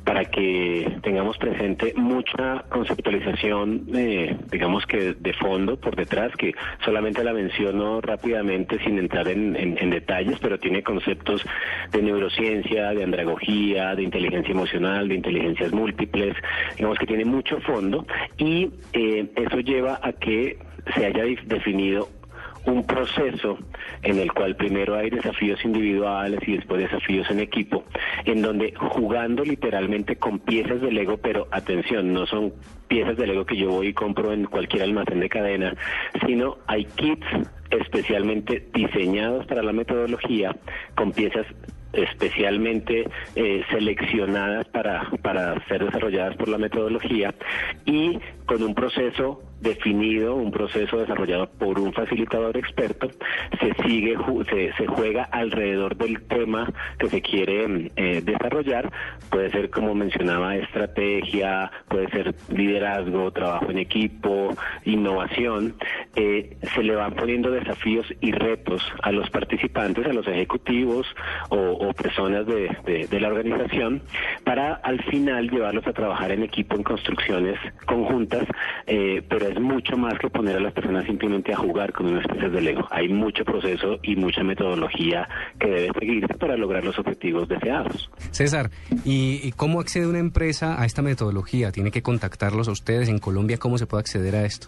[0.03, 6.53] para que tengamos presente, mucha conceptualización, eh, digamos que de fondo por detrás, que
[6.85, 9.53] solamente la menciono rápidamente sin entrar en,
[9.89, 11.43] detalles, pero tiene conceptos
[11.91, 16.35] de neurociencia, de andragogía, de inteligencia emocional, de inteligencias múltiples,
[16.75, 18.05] digamos que tiene mucho fondo
[18.37, 20.57] y eh, eso lleva a que
[20.95, 22.09] se haya definido
[22.67, 23.57] un proceso
[24.03, 27.85] en el cual primero hay desafíos individuales y después desafíos en equipo,
[28.25, 32.53] en donde jugando literalmente con piezas de Lego, pero atención, no son
[32.87, 35.75] piezas de Lego que yo voy y compro en cualquier almacén de cadena,
[36.25, 37.25] sino hay kits
[37.69, 40.55] especialmente diseñados para la metodología
[40.95, 41.45] con piezas
[41.93, 47.33] especialmente eh, seleccionadas para, para ser desarrolladas por la metodología
[47.85, 53.09] y con un proceso definido, un proceso desarrollado por un facilitador experto,
[53.59, 54.15] se sigue,
[54.49, 58.91] se, se juega alrededor del tema que se quiere mm, eh, desarrollar.
[59.29, 64.55] Puede ser, como mencionaba, estrategia, puede ser liderazgo, trabajo en equipo,
[64.85, 65.75] innovación.
[66.15, 71.07] Eh, se le van poniendo desafíos y retos a los participantes, a los ejecutivos
[71.49, 74.03] o, personas de la organización,
[74.43, 78.45] para al final llevarlos a trabajar en equipo en construcciones conjuntas,
[78.85, 82.25] eh, pero es mucho más que poner a las personas simplemente a jugar con unas
[82.27, 82.87] piezas de Lego.
[82.91, 85.27] Hay mucho proceso y mucha metodología
[85.59, 88.09] que debe seguirse para lograr los objetivos deseados.
[88.31, 88.69] César,
[89.05, 91.71] ¿y, y cómo accede una empresa a esta metodología?
[91.71, 93.57] ¿Tiene que contactarlos a ustedes en Colombia?
[93.57, 94.67] ¿Cómo se puede acceder a esto?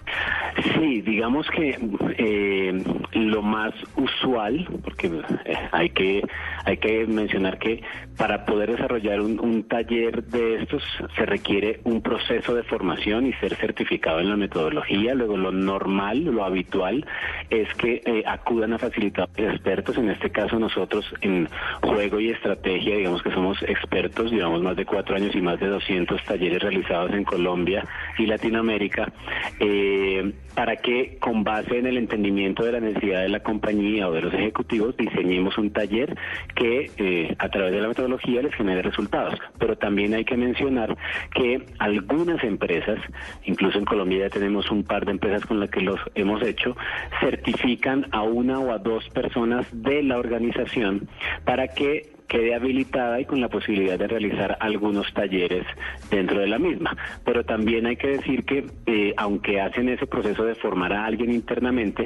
[0.75, 1.77] Sí, digamos que
[2.17, 6.21] eh, lo más usual, porque eh, hay que
[6.69, 7.81] hay que mencionar que
[8.15, 10.83] para poder desarrollar un, taller de estos
[11.15, 15.15] se requiere un proceso de formación y ser certificado en la metodología.
[15.15, 17.05] Luego lo normal, lo habitual
[17.49, 19.97] es que eh, acudan a facilitadores expertos.
[19.97, 21.49] En este caso nosotros en
[21.81, 25.67] juego y estrategia, digamos que somos expertos, llevamos más de cuatro años y más de
[25.67, 27.83] 200 talleres realizados en Colombia
[28.17, 29.11] y Latinoamérica.
[29.59, 34.11] eh, para que con base en el entendimiento de la necesidad de la compañía o
[34.11, 36.17] de los ejecutivos diseñemos un taller
[36.59, 39.39] que eh, a través de la metodología les genere resultados.
[39.57, 40.95] Pero también hay que mencionar
[41.33, 42.99] que algunas empresas,
[43.45, 46.75] incluso en Colombia ya tenemos un par de empresas con las que los hemos hecho,
[47.21, 51.07] certifican a una o a dos personas de la organización
[51.45, 55.65] para que quede habilitada y con la posibilidad de realizar algunos talleres
[56.09, 56.95] dentro de la misma.
[57.25, 61.31] Pero también hay que decir que eh, aunque hacen ese proceso de formar a alguien
[61.31, 62.03] internamente,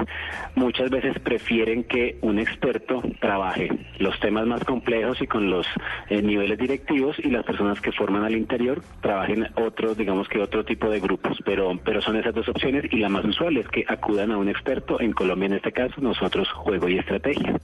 [0.56, 3.70] muchas veces prefieren que un experto trabaje
[4.00, 5.68] los temas más complejos y con los
[6.10, 10.64] eh, niveles directivos y las personas que forman al interior trabajen otros, digamos que otro
[10.64, 11.38] tipo de grupos.
[11.46, 14.50] Pero, pero son esas dos opciones y la más usual es que acudan a un
[14.50, 15.00] experto.
[15.02, 17.60] En Colombia, en este caso, nosotros juego y estrategia.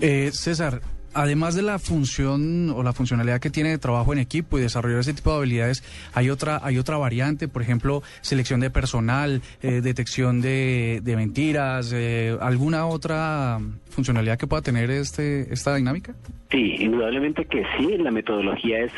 [0.00, 0.80] Eh, César,
[1.14, 5.00] además de la función o la funcionalidad que tiene de trabajo en equipo y desarrollar
[5.00, 5.82] ese tipo de habilidades,
[6.14, 11.92] hay otra, hay otra variante, por ejemplo, selección de personal, eh, detección de, de mentiras,
[11.94, 13.58] eh, alguna otra
[13.90, 16.14] funcionalidad que pueda tener este, esta dinámica.
[16.50, 18.92] Sí, indudablemente que sí, la metodología es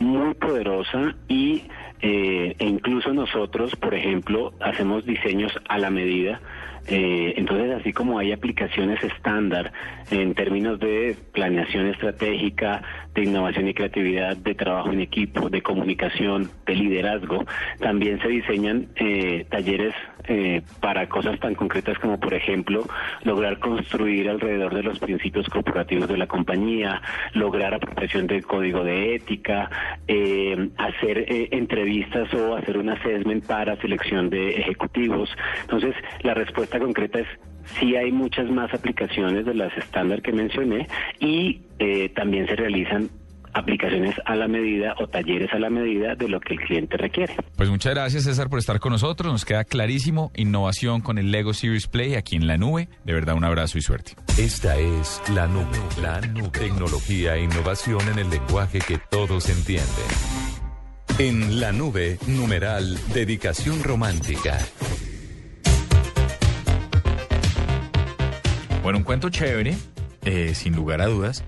[0.00, 1.62] muy poderosa y
[2.00, 6.40] eh, e incluso nosotros, por ejemplo, hacemos diseños a la medida.
[6.86, 9.72] Eh, entonces, así como hay aplicaciones estándar
[10.10, 12.82] en términos de planeación estratégica,
[13.14, 17.44] de innovación y creatividad, de trabajo en equipo, de comunicación, de liderazgo,
[17.78, 19.94] también se diseñan eh, talleres
[20.26, 22.86] eh, para cosas tan concretas como, por ejemplo,
[23.22, 27.02] lograr construir alrededor de los principios corporativos de la compañía,
[27.32, 29.70] lograr apropiación del código de ética,
[30.08, 35.30] eh, hacer eh, entrevistas o hacer un assessment para selección de ejecutivos.
[35.62, 37.28] Entonces, la respuesta concreta es
[37.78, 40.86] sí hay muchas más aplicaciones de las estándar que mencioné
[41.20, 43.08] y eh, también se realizan
[43.54, 47.34] aplicaciones a la medida o talleres a la medida de lo que el cliente requiere.
[47.56, 51.54] Pues muchas gracias César por estar con nosotros, nos queda clarísimo, innovación con el Lego
[51.54, 54.12] Series Play aquí en la nube, de verdad un abrazo y suerte.
[54.38, 56.50] Esta es la nube, la nube.
[56.50, 59.84] Tecnología e innovación en el lenguaje que todos entienden.
[61.18, 64.58] En la nube, numeral, dedicación romántica.
[68.82, 69.76] Bueno, un cuento chévere,
[70.24, 71.44] eh, sin lugar a dudas,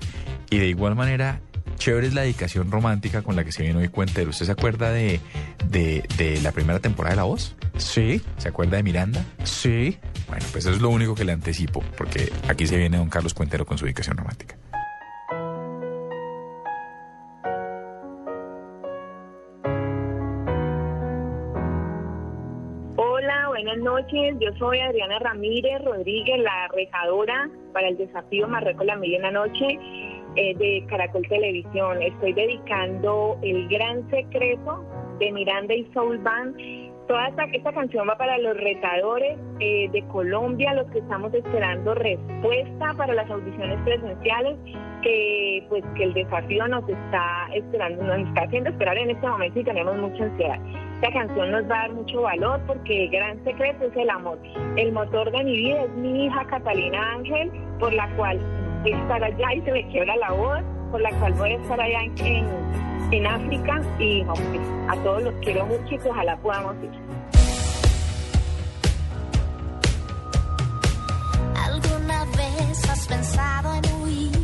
[0.50, 1.40] y de igual manera,
[1.77, 4.31] chévere es la dedicación romántica con la que se viene hoy Cuentero.
[4.31, 5.20] ¿Usted se acuerda de,
[5.68, 7.57] de, de la primera temporada de La Voz?
[7.77, 8.20] Sí.
[8.39, 9.24] ¿Se acuerda de Miranda?
[9.45, 9.99] Sí.
[10.29, 13.35] Bueno, pues eso es lo único que le anticipo, porque aquí se viene don Carlos
[13.35, 14.57] Cuentero con su dedicación romántica.
[22.97, 24.35] Hola, buenas noches.
[24.41, 29.31] Yo soy Adriana Ramírez Rodríguez, la rejadora para el desafío Marruecos la Media en la
[29.31, 29.79] Noche
[30.37, 32.03] eh, de Caracol Televisión.
[32.03, 34.84] Estoy dedicando El Gran Secreto
[35.18, 36.57] de Miranda y Soul Band.
[37.09, 42.95] Toda esta, canción va para los retadores eh, de Colombia, los que estamos esperando respuesta
[42.97, 44.57] para las audiciones presenciales,
[45.03, 49.61] que pues que el desafío nos está esperando, nos está haciendo esperar en este momento
[49.61, 50.59] y tenemos mucha ansiedad.
[50.97, 54.39] Esta canción nos va a dar mucho valor porque el gran secreto es el amor.
[54.76, 58.41] El motor de mi vida es mi hija Catalina Ángel, por la cual
[58.93, 62.03] estar allá y se me quiebra la voz, por la cual voy a estar allá
[62.03, 62.47] en,
[63.12, 66.91] en, África y a todos los quiero mucho y ojalá podamos ir.
[71.57, 74.36] ¿Alguna vez has pensado en huir,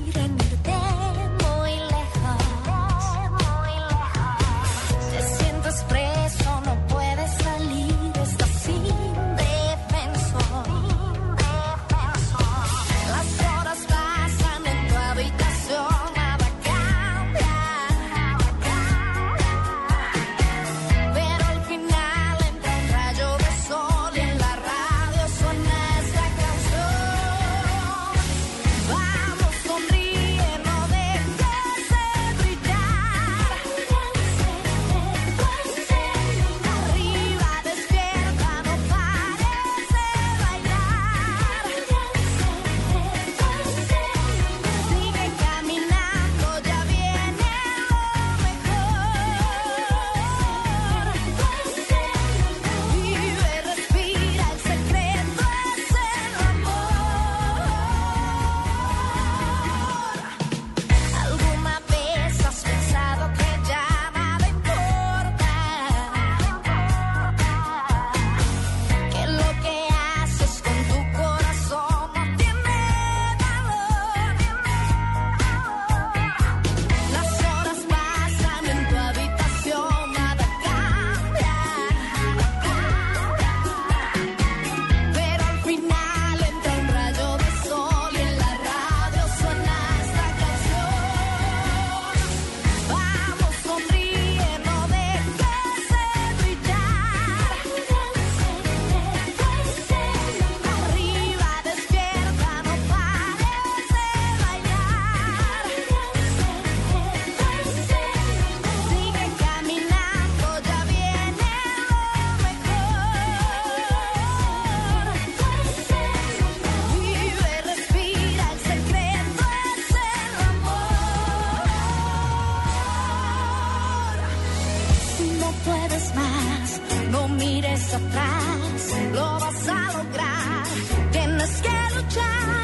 [125.64, 130.66] puedes más, no mires atrás, lo vas a lograr.
[131.12, 132.61] Tienes que luchar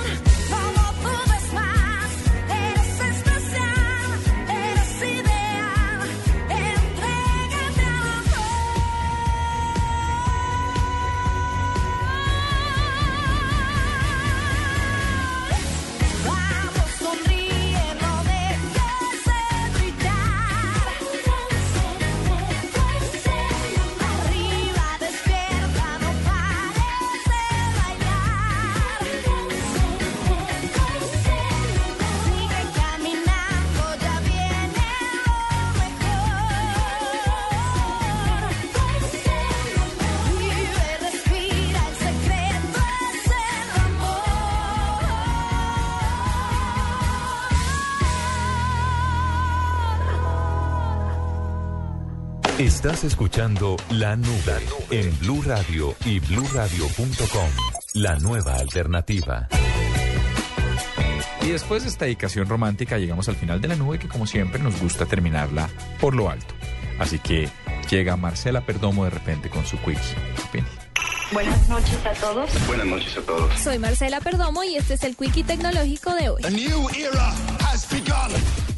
[52.89, 57.51] Estás escuchando La Nube en Blue Radio y bluradio.com.
[57.93, 59.47] La nueva alternativa.
[61.43, 64.62] Y después de esta dedicación romántica llegamos al final de la nube que como siempre
[64.62, 65.68] nos gusta terminarla
[66.01, 66.55] por lo alto.
[66.99, 67.51] Así que
[67.91, 70.01] llega Marcela Perdomo de repente con su quiz.
[71.30, 72.66] Buenas noches a todos.
[72.66, 73.53] Buenas noches a todos.
[73.61, 76.43] Soy Marcela Perdomo y este es el Quickie Tecnológico de hoy.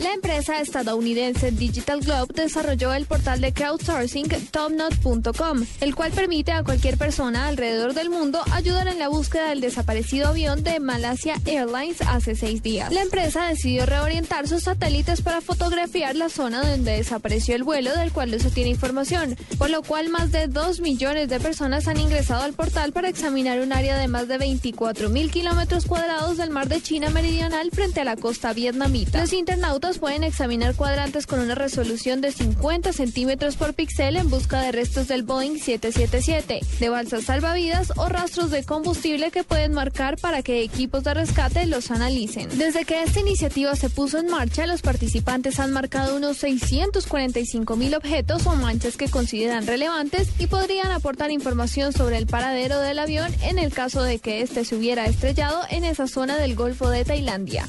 [0.01, 6.65] La empresa estadounidense Digital Globe desarrolló el portal de crowdsourcing topnot.com, el cual permite a
[6.65, 12.01] cualquier persona alrededor del mundo ayudar en la búsqueda del desaparecido avión de Malasia Airlines
[12.01, 12.91] hace seis días.
[12.91, 18.11] La empresa decidió reorientar sus satélites para fotografiar la zona donde desapareció el vuelo del
[18.11, 22.01] cual no se tiene información, por lo cual más de 2 millones de personas han
[22.01, 26.49] ingresado al portal para examinar un área de más de 24 mil kilómetros cuadrados del
[26.49, 29.21] mar de China meridional frente a la costa vietnamita.
[29.21, 34.61] Los internautas pueden examinar cuadrantes con una resolución de 50 centímetros por píxel en busca
[34.63, 40.17] de restos del Boeing 777, de balsas salvavidas o rastros de combustible que pueden marcar
[40.17, 42.49] para que equipos de rescate los analicen.
[42.59, 47.95] Desde que esta iniciativa se puso en marcha, los participantes han marcado unos 645 mil
[47.95, 53.33] objetos o manchas que consideran relevantes y podrían aportar información sobre el paradero del avión
[53.43, 57.05] en el caso de que éste se hubiera estrellado en esa zona del Golfo de
[57.05, 57.69] Tailandia.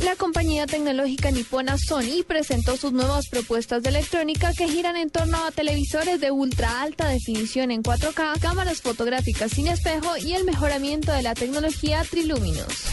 [0.00, 5.44] La compañía tecnológica nipona Sony presentó sus nuevas propuestas de electrónica que giran en torno
[5.44, 11.12] a televisores de ultra alta definición en 4K, cámaras fotográficas sin espejo y el mejoramiento
[11.12, 12.84] de la tecnología Triluminous.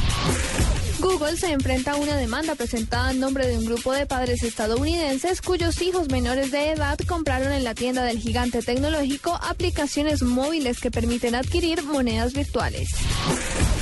[1.01, 5.41] Google se enfrenta a una demanda presentada en nombre de un grupo de padres estadounidenses
[5.41, 10.91] cuyos hijos menores de edad compraron en la tienda del gigante tecnológico aplicaciones móviles que
[10.91, 12.89] permiten adquirir monedas virtuales.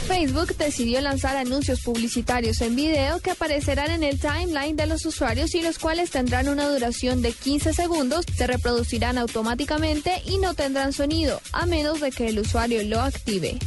[0.08, 5.54] Facebook decidió lanzar anuncios publicitarios en video que aparecerán en el timeline de los usuarios
[5.56, 10.94] y los cuales tendrán una duración de 15 segundos, se reproducirán automáticamente y no tendrán
[10.94, 13.60] sonido, a menos de que el usuario lo active.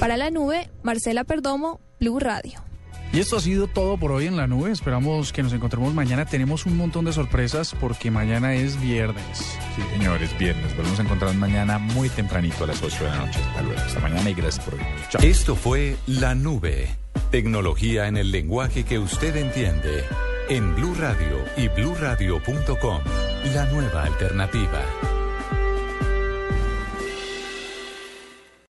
[0.00, 2.64] Para la nube, Marcela Perdomo, Blue Radio.
[3.12, 4.70] Y esto ha sido todo por hoy en la nube.
[4.70, 6.24] Esperamos que nos encontremos mañana.
[6.24, 9.22] Tenemos un montón de sorpresas porque mañana es viernes.
[9.76, 10.74] Sí, señores, viernes.
[10.74, 13.40] Volvemos a encontrar mañana muy tempranito a las 8 de la noche.
[13.40, 13.80] Hasta luego.
[13.80, 14.94] Hasta mañana y gracias por venir.
[15.10, 15.22] Chao.
[15.22, 16.88] Esto fue La Nube.
[17.30, 20.04] Tecnología en el lenguaje que usted entiende.
[20.48, 23.00] En Blue Radio y bluradio.com.
[23.54, 24.80] La nueva alternativa.